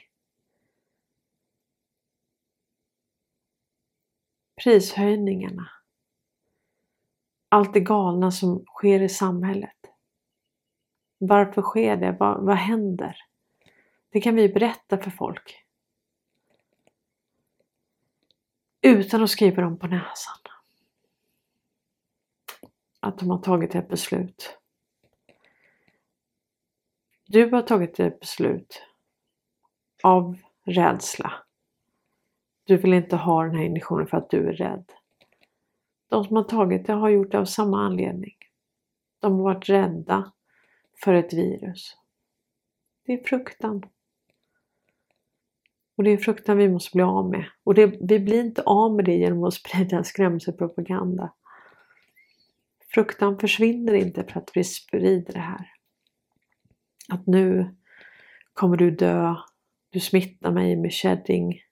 Prishöjningarna. 4.64 5.70
Allt 7.48 7.74
det 7.74 7.80
galna 7.80 8.30
som 8.30 8.64
sker 8.64 9.02
i 9.02 9.08
samhället. 9.08 9.76
Varför 11.18 11.62
sker 11.62 11.96
det? 11.96 12.16
Vad, 12.20 12.44
vad 12.44 12.56
händer? 12.56 13.16
Det 14.10 14.20
kan 14.20 14.34
vi 14.34 14.48
berätta 14.48 14.98
för 14.98 15.10
folk. 15.10 15.64
Utan 18.80 19.22
att 19.22 19.30
skriva 19.30 19.62
dem 19.62 19.78
på 19.78 19.86
näsan. 19.86 20.38
Att 23.00 23.18
de 23.18 23.30
har 23.30 23.38
tagit 23.38 23.74
ett 23.74 23.88
beslut. 23.88 24.61
Du 27.32 27.50
har 27.50 27.62
tagit 27.62 28.00
ett 28.00 28.20
beslut 28.20 28.82
av 30.02 30.38
rädsla. 30.64 31.32
Du 32.64 32.76
vill 32.76 32.92
inte 32.92 33.16
ha 33.16 33.44
den 33.44 33.54
här 33.54 33.64
injektionen 33.64 34.06
för 34.06 34.16
att 34.16 34.30
du 34.30 34.48
är 34.48 34.52
rädd. 34.52 34.84
De 36.08 36.24
som 36.24 36.36
har 36.36 36.44
tagit 36.44 36.86
det 36.86 36.92
har 36.92 37.08
gjort 37.08 37.32
det 37.32 37.38
av 37.38 37.44
samma 37.44 37.82
anledning. 37.82 38.34
De 39.20 39.36
har 39.36 39.42
varit 39.42 39.68
rädda 39.68 40.32
för 41.04 41.14
ett 41.14 41.32
virus. 41.32 41.96
Det 43.06 43.12
är 43.12 43.24
fruktan. 43.24 43.82
Och 45.96 46.04
det 46.04 46.10
är 46.10 46.16
fruktan 46.16 46.56
vi 46.56 46.68
måste 46.68 46.96
bli 46.96 47.02
av 47.02 47.30
med. 47.30 47.44
Och 47.64 47.74
det, 47.74 47.86
vi 47.86 48.20
blir 48.20 48.40
inte 48.40 48.62
av 48.62 48.94
med 48.94 49.04
det 49.04 49.14
genom 49.14 49.44
att 49.44 49.54
sprida 49.54 50.04
skrämselpropaganda. 50.04 51.32
Fruktan 52.94 53.38
försvinner 53.38 53.94
inte 53.94 54.24
för 54.24 54.40
att 54.40 54.50
vi 54.54 54.64
sprider 54.64 55.32
det 55.32 55.38
här. 55.38 55.81
Att 57.12 57.26
nu 57.26 57.76
kommer 58.52 58.76
du 58.76 58.90
dö. 58.90 59.34
Du 59.90 60.00
smittar 60.00 60.52
mig 60.52 60.76
med 60.76 60.92
shedding. 60.92 61.62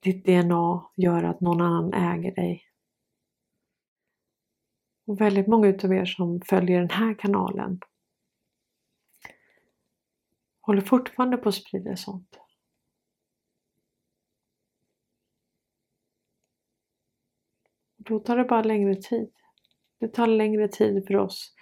Ditt 0.00 0.24
DNA 0.24 0.90
gör 0.96 1.24
att 1.24 1.40
någon 1.40 1.60
annan 1.60 1.94
äger 1.94 2.34
dig. 2.34 2.64
Och 5.06 5.20
väldigt 5.20 5.46
många 5.46 5.68
utav 5.68 5.92
er 5.92 6.04
som 6.04 6.40
följer 6.40 6.80
den 6.80 6.90
här 6.90 7.14
kanalen 7.14 7.80
håller 10.60 10.80
fortfarande 10.80 11.36
på 11.36 11.48
att 11.48 11.54
sprida 11.54 11.96
sånt. 11.96 12.38
Då 17.96 18.18
tar 18.20 18.36
det 18.36 18.44
bara 18.44 18.62
längre 18.62 18.94
tid. 18.94 19.32
Det 19.98 20.08
tar 20.08 20.26
längre 20.26 20.68
tid 20.68 21.06
för 21.06 21.16
oss 21.16 21.54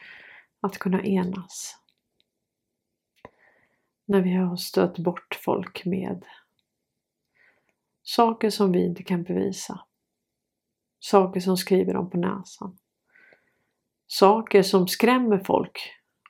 att 0.63 0.79
kunna 0.79 1.03
enas. 1.05 1.79
När 4.05 4.21
vi 4.21 4.35
har 4.35 4.57
stött 4.57 4.99
bort 4.99 5.41
folk 5.45 5.85
med 5.85 6.25
saker 8.03 8.51
som 8.51 8.73
vi 8.73 8.85
inte 8.85 9.03
kan 9.03 9.23
bevisa. 9.23 9.81
Saker 10.99 11.41
som 11.41 11.57
skriver 11.57 11.95
dem 11.95 12.11
på 12.11 12.17
näsan. 12.17 12.79
Saker 14.07 14.63
som 14.63 14.89
skrämmer 14.89 15.39
folk 15.39 15.79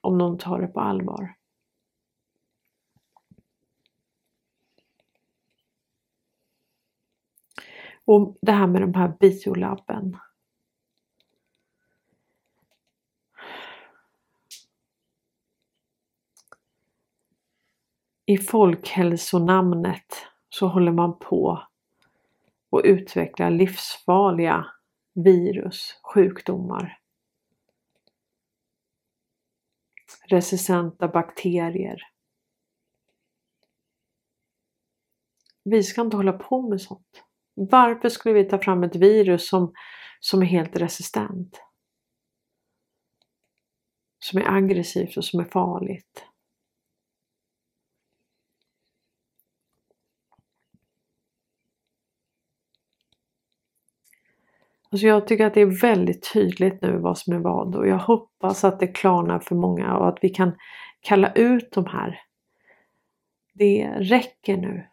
om 0.00 0.18
de 0.18 0.38
tar 0.38 0.60
det 0.60 0.66
på 0.68 0.80
allvar. 0.80 1.34
Och 8.04 8.38
det 8.42 8.52
här 8.52 8.66
med 8.66 8.82
de 8.82 8.94
här 8.94 9.08
biolabben. 9.20 10.18
I 18.32 18.38
folkhälsonamnet 18.38 20.26
så 20.48 20.68
håller 20.68 20.92
man 20.92 21.18
på 21.18 21.62
och 22.70 22.82
utvecklar 22.84 23.50
livsfarliga 23.50 24.66
virus, 25.14 26.00
sjukdomar. 26.14 26.98
Resistenta 30.28 31.08
bakterier. 31.08 32.12
vi 35.64 35.82
ska 35.82 36.00
inte 36.00 36.16
hålla 36.16 36.32
på 36.32 36.68
med 36.68 36.80
sånt. 36.80 37.24
Varför 37.54 38.08
skulle 38.08 38.34
vi 38.34 38.44
ta 38.44 38.58
fram 38.58 38.82
ett 38.82 38.96
virus 38.96 39.48
som, 39.48 39.74
som 40.20 40.42
är 40.42 40.46
helt 40.46 40.76
resistent? 40.76 41.62
Som 44.18 44.40
är 44.40 44.56
aggressivt 44.56 45.16
och 45.16 45.24
som 45.24 45.40
är 45.40 45.44
farligt. 45.44 46.31
Alltså 54.92 55.06
jag 55.06 55.26
tycker 55.26 55.46
att 55.46 55.54
det 55.54 55.60
är 55.60 55.80
väldigt 55.80 56.32
tydligt 56.32 56.82
nu 56.82 56.98
vad 56.98 57.18
som 57.18 57.32
är 57.32 57.38
vad 57.38 57.76
och 57.76 57.86
jag 57.86 57.98
hoppas 57.98 58.64
att 58.64 58.80
det 58.80 58.86
klarnar 58.86 59.38
för 59.40 59.54
många 59.54 59.96
och 59.96 60.08
att 60.08 60.18
vi 60.22 60.28
kan 60.28 60.52
kalla 61.00 61.32
ut 61.32 61.72
de 61.72 61.86
här. 61.86 62.20
Det 63.54 63.88
räcker 63.98 64.56
nu. 64.56 64.88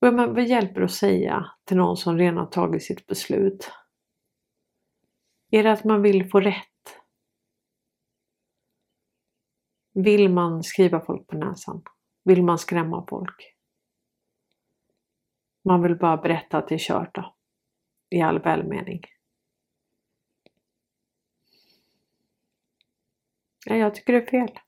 Men 0.00 0.34
vad 0.34 0.44
hjälper 0.44 0.80
det 0.80 0.84
att 0.84 0.92
säga 0.92 1.50
till 1.64 1.76
någon 1.76 1.96
som 1.96 2.18
redan 2.18 2.50
tagit 2.50 2.82
sitt 2.82 3.06
beslut? 3.06 3.70
Är 5.50 5.62
det 5.62 5.72
att 5.72 5.84
man 5.84 6.02
vill 6.02 6.30
få 6.30 6.40
rätt? 6.40 6.56
Vill 9.94 10.28
man 10.28 10.62
skriva 10.62 11.00
folk 11.00 11.26
på 11.26 11.36
näsan? 11.36 11.82
Vill 12.24 12.42
man 12.42 12.58
skrämma 12.58 13.06
folk? 13.08 13.54
Man 15.64 15.82
vill 15.82 15.96
bara 15.96 16.16
berätta 16.16 16.58
att 16.58 16.68
det 16.68 16.74
är 16.74 16.78
kört 16.78 17.14
då. 17.14 17.34
I 18.10 18.20
all 18.20 18.38
välmening. 18.38 19.00
Ja, 23.66 23.76
jag 23.76 23.94
tycker 23.94 24.12
det 24.12 24.18
är 24.18 24.26
fel. 24.26 24.58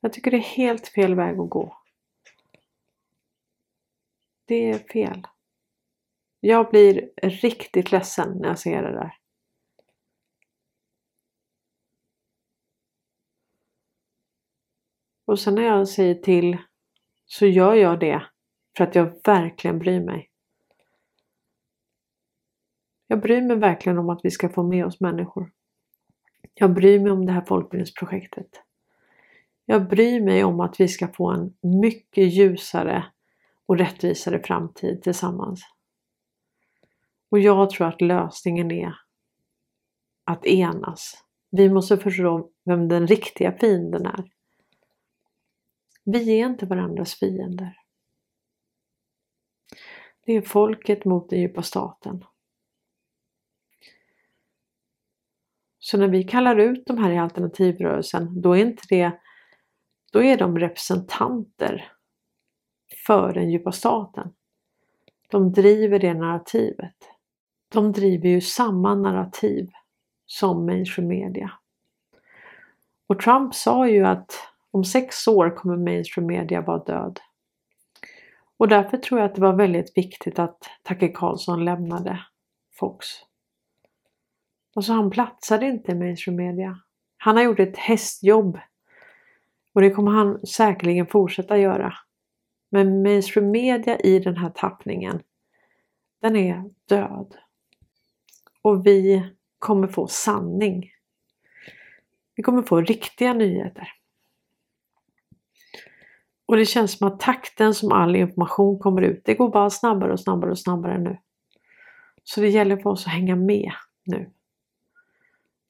Jag 0.00 0.12
tycker 0.12 0.30
det 0.30 0.36
är 0.36 0.40
helt 0.40 0.88
fel 0.88 1.14
väg 1.14 1.38
att 1.38 1.50
gå. 1.50 1.82
Det 4.44 4.70
är 4.70 4.78
fel. 4.78 5.26
Jag 6.40 6.70
blir 6.70 7.12
riktigt 7.22 7.92
ledsen 7.92 8.38
när 8.38 8.48
jag 8.48 8.58
ser 8.58 8.82
det 8.82 8.92
där. 8.92 9.21
Och 15.32 15.40
sen 15.40 15.54
när 15.54 15.62
jag 15.62 15.88
säger 15.88 16.14
till 16.14 16.58
så 17.26 17.46
gör 17.46 17.74
jag 17.74 18.00
det 18.00 18.22
för 18.76 18.84
att 18.84 18.94
jag 18.94 19.20
verkligen 19.24 19.78
bryr 19.78 20.00
mig. 20.00 20.30
Jag 23.06 23.20
bryr 23.20 23.42
mig 23.42 23.56
verkligen 23.56 23.98
om 23.98 24.10
att 24.10 24.20
vi 24.22 24.30
ska 24.30 24.48
få 24.48 24.62
med 24.62 24.86
oss 24.86 25.00
människor. 25.00 25.50
Jag 26.54 26.74
bryr 26.74 27.00
mig 27.00 27.12
om 27.12 27.26
det 27.26 27.32
här 27.32 27.44
folkbildningsprojektet. 27.44 28.62
Jag 29.64 29.88
bryr 29.88 30.20
mig 30.20 30.44
om 30.44 30.60
att 30.60 30.80
vi 30.80 30.88
ska 30.88 31.08
få 31.08 31.30
en 31.30 31.54
mycket 31.80 32.32
ljusare 32.32 33.04
och 33.66 33.78
rättvisare 33.78 34.42
framtid 34.42 35.02
tillsammans. 35.02 35.60
Och 37.30 37.38
jag 37.38 37.70
tror 37.70 37.86
att 37.86 38.00
lösningen 38.00 38.70
är 38.70 38.94
att 40.24 40.46
enas. 40.46 41.24
Vi 41.50 41.70
måste 41.70 41.96
förstå 41.96 42.50
vem 42.64 42.88
den 42.88 43.06
riktiga 43.06 43.52
fienden 43.52 44.06
är. 44.06 44.24
Vi 46.04 46.40
är 46.40 46.46
inte 46.46 46.66
varandras 46.66 47.14
fiender. 47.14 47.78
Det 50.24 50.32
är 50.32 50.42
folket 50.42 51.04
mot 51.04 51.30
den 51.30 51.40
djupa 51.40 51.62
staten. 51.62 52.24
Så 55.78 55.98
när 55.98 56.08
vi 56.08 56.24
kallar 56.24 56.56
ut 56.56 56.86
de 56.86 56.98
här 56.98 57.10
i 57.10 57.18
alternativrörelsen, 57.18 58.40
då 58.40 58.56
är 58.56 58.60
inte 58.60 58.82
det, 58.88 59.20
då 60.12 60.22
är 60.22 60.36
de 60.36 60.58
representanter 60.58 61.92
för 63.06 63.32
den 63.32 63.50
djupa 63.50 63.72
staten. 63.72 64.34
De 65.30 65.52
driver 65.52 65.98
det 65.98 66.14
narrativet. 66.14 66.96
De 67.68 67.92
driver 67.92 68.28
ju 68.28 68.40
samma 68.40 68.94
narrativ 68.94 69.70
som 70.26 70.66
mainstream 70.66 71.08
media. 71.08 71.52
Och 73.06 73.20
Trump 73.20 73.54
sa 73.54 73.88
ju 73.88 74.06
att 74.06 74.51
om 74.72 74.84
sex 74.84 75.28
år 75.28 75.56
kommer 75.56 75.76
mainstream 75.76 76.26
media 76.26 76.60
vara 76.60 76.84
död. 76.84 77.20
Och 78.56 78.68
därför 78.68 78.96
tror 78.96 79.20
jag 79.20 79.26
att 79.26 79.34
det 79.34 79.40
var 79.40 79.52
väldigt 79.52 79.98
viktigt 79.98 80.38
att 80.38 80.58
Tucker 80.88 81.14
Carlson 81.14 81.64
lämnade 81.64 82.24
Fox. 82.78 83.06
Alltså 84.74 84.92
han 84.92 85.10
platsade 85.10 85.66
inte 85.66 85.92
i 85.92 85.94
mainstream 85.94 86.36
media. 86.36 86.78
Han 87.16 87.36
har 87.36 87.44
gjort 87.44 87.60
ett 87.60 87.76
hästjobb. 87.76 88.58
Och 89.74 89.80
det 89.80 89.90
kommer 89.90 90.10
han 90.10 90.46
säkerligen 90.46 91.06
fortsätta 91.06 91.58
göra. 91.58 91.94
Men 92.70 93.02
mainstream 93.02 93.50
media 93.50 93.98
i 93.98 94.18
den 94.18 94.36
här 94.36 94.50
tappningen, 94.50 95.22
den 96.20 96.36
är 96.36 96.64
död. 96.88 97.36
Och 98.62 98.86
vi 98.86 99.30
kommer 99.58 99.88
få 99.88 100.06
sanning. 100.06 100.90
Vi 102.34 102.42
kommer 102.42 102.62
få 102.62 102.80
riktiga 102.80 103.32
nyheter. 103.32 104.01
Och 106.52 106.58
det 106.58 106.66
känns 106.66 106.98
som 106.98 107.08
att 107.08 107.20
takten 107.20 107.74
som 107.74 107.92
all 107.92 108.16
information 108.16 108.78
kommer 108.78 109.02
ut, 109.02 109.22
det 109.24 109.34
går 109.34 109.50
bara 109.50 109.70
snabbare 109.70 110.12
och 110.12 110.20
snabbare 110.20 110.50
och 110.50 110.58
snabbare 110.58 110.98
nu. 110.98 111.18
Så 112.24 112.40
det 112.40 112.48
gäller 112.48 112.76
för 112.76 112.90
oss 112.90 113.06
att 113.06 113.12
hänga 113.12 113.36
med 113.36 113.72
nu. 114.04 114.30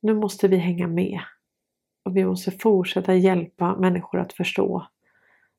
Nu 0.01 0.14
måste 0.14 0.49
vi 0.49 0.57
hänga 0.57 0.87
med. 0.87 1.20
Och 2.03 2.16
vi 2.16 2.24
måste 2.24 2.51
fortsätta 2.51 3.14
hjälpa 3.14 3.76
människor 3.76 4.20
att 4.20 4.33
förstå 4.33 4.87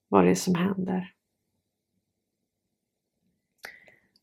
vad 0.08 0.24
det 0.24 0.32
är 0.32 0.36
som 0.36 0.56
händer. 0.56 1.14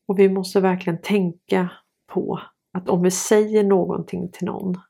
Och 0.05 0.19
vi 0.19 0.29
måste 0.29 0.59
verkligen 0.59 1.01
tänka 1.01 1.69
på 2.07 2.41
att 2.71 2.89
om 2.89 3.01
vi 3.03 3.11
säger 3.11 3.63
någonting 3.63 4.31
till 4.31 4.45
någon 4.45 4.81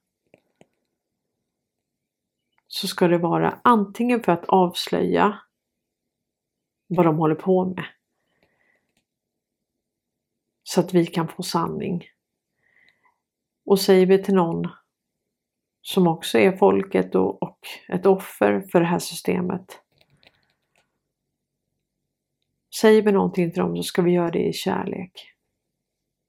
så 2.68 2.88
ska 2.88 3.08
det 3.08 3.18
vara 3.18 3.60
antingen 3.64 4.24
för 4.24 4.32
att 4.32 4.46
avslöja 4.46 5.38
vad 6.96 7.06
de 7.06 7.18
håller 7.18 7.36
på 7.36 7.66
med. 7.66 7.86
Så 10.64 10.80
att 10.80 10.94
vi 10.94 11.06
kan 11.06 11.28
få 11.28 11.44
sanning. 11.44 12.04
Och 13.66 13.80
säger 13.80 14.06
vi 14.06 14.24
till 14.24 14.36
någon 14.36 14.70
som 15.82 16.08
också 16.08 16.40
är 16.40 16.52
folket 16.58 17.16
och, 17.16 17.44
och 17.44 17.60
ett 17.88 18.06
offer 18.06 18.62
för 18.72 18.80
det 18.80 18.86
här 18.86 19.00
systemet. 19.00 19.82
Säger 22.82 23.02
vi 23.02 23.12
någonting 23.12 23.52
till 23.52 23.62
dem 23.62 23.76
så 23.76 23.84
ska 23.84 24.02
vi 24.02 24.12
göra 24.12 24.32
det 24.32 24.48
i 24.48 24.54
kärlek. 24.54 25.12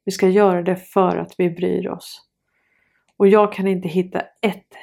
Vi 0.04 0.12
ska 0.12 0.28
göra 0.28 0.62
det 0.62 0.76
för 0.76 1.16
att 1.16 1.34
vi 1.38 1.50
bryr 1.50 1.88
oss. 1.88 2.28
Och 3.16 3.28
jag 3.28 3.52
kan 3.52 3.66
inte 3.66 3.88
hitta 3.88 4.20
ett 4.20 4.74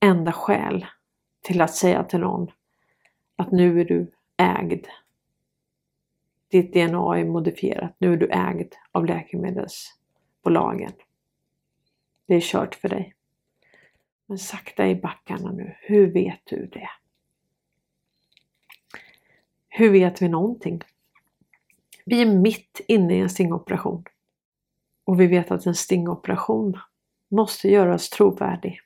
enda 0.00 0.32
skäl 0.32 0.86
till 1.42 1.60
att 1.60 1.74
säga 1.74 2.04
till 2.04 2.20
någon 2.20 2.50
att 3.36 3.52
nu 3.52 3.80
är 3.80 3.84
du 3.84 4.12
ägd. 4.36 4.86
Ditt 6.48 6.72
DNA 6.72 7.18
är 7.18 7.24
modifierat. 7.24 7.94
Nu 7.98 8.12
är 8.12 8.16
du 8.16 8.30
ägd 8.30 8.74
av 8.92 9.06
läkemedelsbolagen. 9.06 10.92
Det 12.26 12.34
är 12.34 12.40
kört 12.40 12.74
för 12.74 12.88
dig. 12.88 13.14
Men 14.26 14.38
sakta 14.38 14.88
i 14.88 14.94
backarna 14.94 15.52
nu. 15.52 15.76
Hur 15.80 16.12
vet 16.12 16.40
du 16.44 16.66
det? 16.66 16.90
Hur 19.68 19.90
vet 19.90 20.22
vi 20.22 20.28
någonting? 20.28 20.80
Vi 22.04 22.22
är 22.22 22.26
mitt 22.26 22.80
inne 22.88 23.14
i 23.16 23.20
en 23.20 23.30
stingoperation. 23.30 24.04
Och 25.04 25.20
vi 25.20 25.26
vet 25.26 25.50
att 25.50 25.66
en 25.66 25.74
stingoperation 25.74 26.78
måste 27.28 27.68
göras 27.68 28.10
trovärdig. 28.10 28.80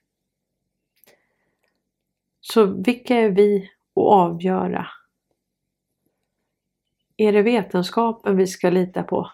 Så 2.41 2.67
vilka 2.67 3.17
är 3.17 3.31
vi 3.31 3.71
att 3.95 4.03
avgöra 4.03 4.87
är 7.21 7.33
det 7.33 7.43
vetenskapen 7.43 8.37
vi 8.37 8.47
ska 8.47 8.71
lita 8.71 9.03
på? 9.03 9.31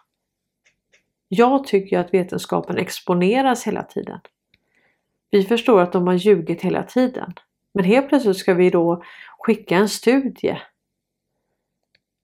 Jag 1.29 1.65
tycker 1.67 1.99
att 1.99 2.15
vetenskapen 2.15 2.77
exponeras 2.77 3.67
hela 3.67 3.83
tiden. 3.83 4.21
Vi 5.31 5.43
förstår 5.43 5.81
att 5.81 5.93
de 5.93 6.07
har 6.07 6.15
ljugit 6.15 6.63
hela 6.63 6.83
tiden. 6.83 7.33
Men 7.75 7.85
helt 7.85 8.09
plötsligt 8.09 8.37
ska 8.37 8.55
vi 8.55 8.71
då 8.71 9.03
skicka 9.39 9.77
en 9.77 9.89
studie. 9.89 10.59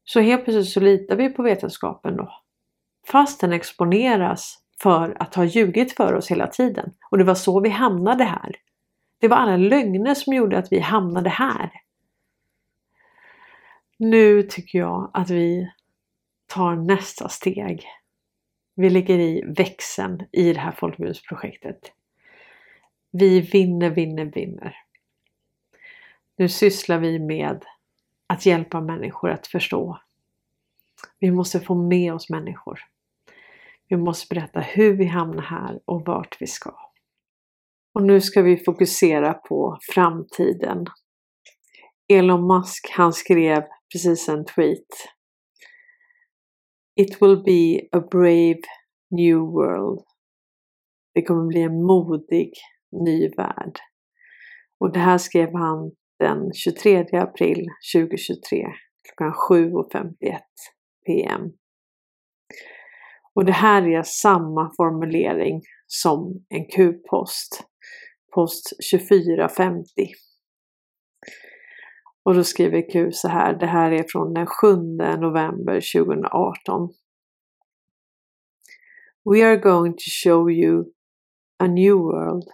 Så 0.04 0.20
helt 0.20 0.44
plötsligt 0.44 0.68
så 0.68 0.80
litar 0.80 1.16
vi 1.16 1.28
på 1.28 1.42
vetenskapen 1.42 2.16
då. 2.16 2.32
Fast 3.06 3.40
den 3.40 3.52
exponeras 3.52 4.58
för 4.82 5.16
att 5.22 5.34
ha 5.34 5.44
ljugit 5.44 5.92
för 5.96 6.14
oss 6.14 6.30
hela 6.30 6.46
tiden. 6.46 6.92
Och 7.10 7.18
det 7.18 7.24
var 7.24 7.34
så 7.34 7.60
vi 7.60 7.68
hamnade 7.68 8.24
här. 8.24 8.56
Det 9.20 9.28
var 9.28 9.36
alla 9.36 9.56
lögner 9.56 10.14
som 10.14 10.32
gjorde 10.32 10.58
att 10.58 10.72
vi 10.72 10.78
hamnade 10.78 11.30
här. 11.30 11.82
Nu 14.05 14.42
tycker 14.42 14.78
jag 14.78 15.11
att 15.14 15.30
vi 15.30 15.70
tar 16.46 16.76
nästa 16.76 17.28
steg. 17.28 17.86
Vi 18.74 18.90
lägger 18.90 19.18
i 19.18 19.42
växeln 19.46 20.22
i 20.32 20.53
det 20.53 20.61
här 20.61 20.72
folkmusprojektet. 20.72 21.92
Vi 23.11 23.40
vinner, 23.40 23.90
vinner, 23.90 24.24
vinner. 24.24 24.76
Nu 26.36 26.48
sysslar 26.48 26.98
vi 26.98 27.18
med 27.18 27.64
att 28.26 28.46
hjälpa 28.46 28.80
människor 28.80 29.30
att 29.30 29.46
förstå. 29.46 29.98
Vi 31.18 31.30
måste 31.30 31.61
få 31.61 31.74
med 31.74 32.14
oss 32.14 32.30
människor. 32.30 32.80
Vi 33.88 33.96
måste 33.96 34.34
berätta 34.34 34.61
hur 34.61 34.96
vi 34.96 35.05
hamnar 35.05 35.42
här 35.42 35.80
och 35.84 36.07
vart 36.07 36.36
vi 36.40 36.46
ska. 36.46 36.74
Och 37.92 38.03
nu 38.03 38.20
ska 38.20 38.42
vi 38.42 38.57
fokusera 38.57 39.34
på 39.34 39.78
framtiden. 39.94 40.86
Elon 42.09 42.46
Musk 42.46 42.90
han 42.96 43.12
skrev 43.12 43.62
precis 43.93 44.28
en 44.28 44.45
tweet. 44.45 44.86
It 46.97 47.22
will 47.22 47.43
be 47.43 47.88
a 47.93 48.01
brave 48.11 48.62
new 49.11 49.38
world. 49.38 50.05
Det 51.14 51.22
kommer 51.22 51.47
bli 51.47 51.62
en 51.62 51.82
modig 51.82 52.53
ny 53.07 53.28
värld. 53.28 53.78
Och 54.80 54.93
det 54.93 54.99
här 54.99 55.18
skrev 55.18 55.55
han 55.55 55.93
den 56.18 56.53
23 56.53 57.07
april 57.12 57.66
2023 57.95 58.66
klockan 59.09 59.32
7.51 59.32 60.38
PM. 61.07 61.53
Och 63.34 63.45
det 63.45 63.53
här 63.53 63.88
är 63.88 64.03
samma 64.03 64.72
formulering 64.76 65.61
som 65.86 66.45
en 66.49 66.64
Q-post, 66.64 67.64
post 68.34 68.72
2450. 68.93 70.12
Och 72.25 72.35
då 72.35 72.45
skriver 72.45 72.91
Q 72.91 73.12
så 73.12 73.29
här, 73.29 73.55
det 73.55 73.66
här 73.66 73.93
är 73.93 74.05
från 74.09 74.35
den 74.35 74.47
7 74.47 74.77
november 75.20 75.81
2018. 76.05 76.95
We 79.25 79.47
are 79.47 79.57
going 79.57 79.93
to 79.93 80.11
show 80.25 80.51
you 80.51 80.85
a 81.59 81.66
new 81.66 81.97
world. 81.97 82.49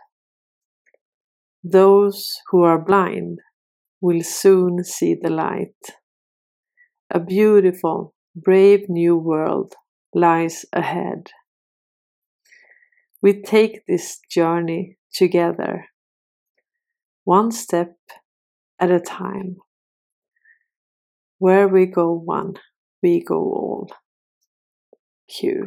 Those 1.72 2.40
who 2.52 2.64
are 2.64 2.78
blind 2.78 3.38
will 4.00 4.24
soon 4.24 4.84
see 4.84 5.16
the 5.16 5.28
light. 5.28 5.98
A 7.14 7.20
beautiful, 7.20 8.12
brave 8.34 8.88
new 8.88 9.16
world 9.16 9.74
lies 10.14 10.64
ahead. 10.72 11.30
We 13.22 13.42
take 13.42 13.86
this 13.86 14.20
journey 14.28 14.98
together, 15.10 15.86
one 17.24 17.50
step 17.50 17.96
at 18.78 18.90
a 18.90 19.00
time. 19.00 19.56
Where 21.38 21.68
we 21.68 21.86
go 21.86 22.24
one, 22.26 22.54
we 23.02 23.20
go 23.20 23.34
all. 23.34 23.88
Q. 25.40 25.62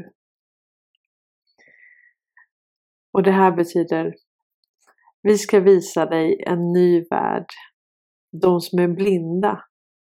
Och 3.13 3.23
det 3.23 3.31
här 3.31 3.51
betyder 3.51 4.13
Vi 5.21 5.37
ska 5.37 5.59
visa 5.59 6.05
dig 6.05 6.43
en 6.47 6.71
ny 6.71 7.05
värld. 7.09 7.45
De 8.41 8.61
som 8.61 8.79
är 8.79 8.87
blinda 8.87 9.63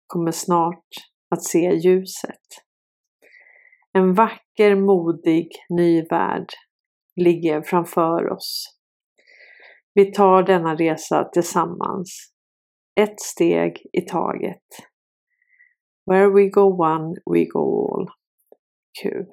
kommer 0.07 0.31
snart 0.31 0.85
att 1.29 1.43
se 1.43 1.75
ljuset. 1.75 2.47
En 3.93 4.13
vacker, 4.13 4.75
modig, 4.75 5.49
ny 5.69 6.01
värld 6.01 6.47
ligger 7.15 7.61
framför 7.61 8.31
oss. 8.31 8.79
Vi 9.93 10.11
tar 10.11 10.43
denna 10.43 10.75
resa 10.75 11.29
tillsammans, 11.33 12.33
ett 12.99 13.19
steg 13.19 13.85
i 13.93 14.01
taget. 14.01 14.63
Where 16.05 16.29
we 16.29 16.49
go 16.49 16.61
one, 16.61 17.15
we 17.25 17.45
go 17.45 17.93
all. 17.93 18.07
Q. 19.01 19.25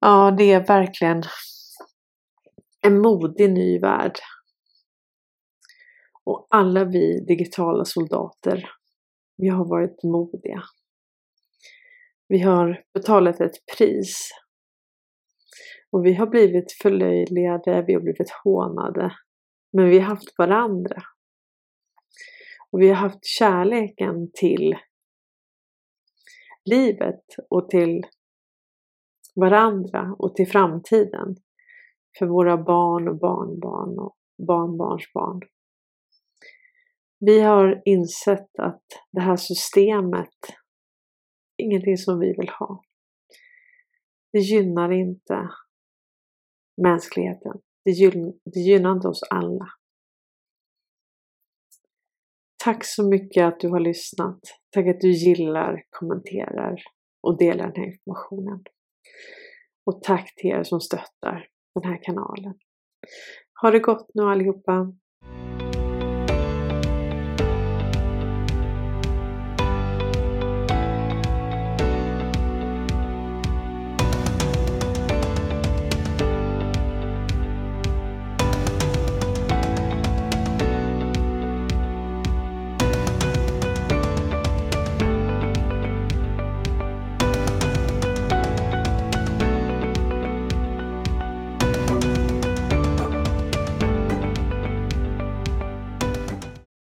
Ja, 0.00 0.34
det 0.38 0.52
är 0.52 0.66
verkligen 0.66 1.22
en 2.80 3.02
modig 3.02 3.50
ny 3.50 3.78
värld. 3.78 4.18
Och 6.24 6.46
alla 6.50 6.84
vi 6.84 7.24
digitala 7.28 7.84
soldater, 7.84 8.70
vi 9.36 9.48
har 9.48 9.64
varit 9.64 10.02
modiga. 10.02 10.62
Vi 12.28 12.38
har 12.38 12.84
betalat 12.94 13.40
ett 13.40 13.66
pris. 13.76 14.30
Och 15.90 16.06
vi 16.06 16.14
har 16.14 16.26
blivit 16.26 16.72
förlöjligade, 16.72 17.84
vi 17.86 17.94
har 17.94 18.00
blivit 18.00 18.30
hånade. 18.44 19.12
Men 19.76 19.90
vi 19.90 19.98
har 19.98 20.06
haft 20.06 20.38
varandra. 20.38 21.02
Och 22.70 22.80
vi 22.80 22.88
har 22.88 22.94
haft 22.94 23.24
kärleken 23.24 24.30
till 24.32 24.76
livet 26.64 27.24
och 27.50 27.68
till 27.68 28.02
varandra 29.34 30.14
och 30.18 30.34
till 30.34 30.48
framtiden. 30.48 31.36
För 32.18 32.26
våra 32.26 32.56
barn 32.56 33.08
och 33.08 33.18
barnbarn 33.18 33.98
och 33.98 34.16
barnbarnsbarn. 34.46 35.40
Vi 37.18 37.40
har 37.40 37.82
insett 37.84 38.58
att 38.58 38.84
det 39.12 39.20
här 39.20 39.36
systemet 39.36 40.38
är 41.56 41.64
ingenting 41.64 41.96
som 41.96 42.18
vi 42.18 42.26
vill 42.26 42.48
ha. 42.48 42.84
Det 44.32 44.38
gynnar 44.38 44.92
inte 44.92 45.48
mänskligheten. 46.82 47.60
Det 47.84 47.90
gynnar, 47.90 48.32
det 48.44 48.60
gynnar 48.60 48.92
inte 48.92 49.08
oss 49.08 49.22
alla. 49.30 49.66
Tack 52.64 52.84
så 52.84 53.08
mycket 53.08 53.44
att 53.44 53.60
du 53.60 53.68
har 53.68 53.80
lyssnat. 53.80 54.40
Tack 54.70 54.86
att 54.86 55.00
du 55.00 55.10
gillar, 55.10 55.84
kommenterar 55.90 56.82
och 57.22 57.38
delar 57.38 57.64
den 57.64 57.76
här 57.76 57.92
informationen. 57.92 58.64
Och 59.86 60.02
tack 60.02 60.34
till 60.36 60.50
er 60.50 60.62
som 60.62 60.80
stöttar 60.80 61.48
den 61.74 61.90
här 61.90 62.02
kanalen. 62.02 62.54
Ha 63.62 63.70
det 63.70 63.78
gott 63.78 64.10
nu 64.14 64.22
allihopa! 64.22 64.92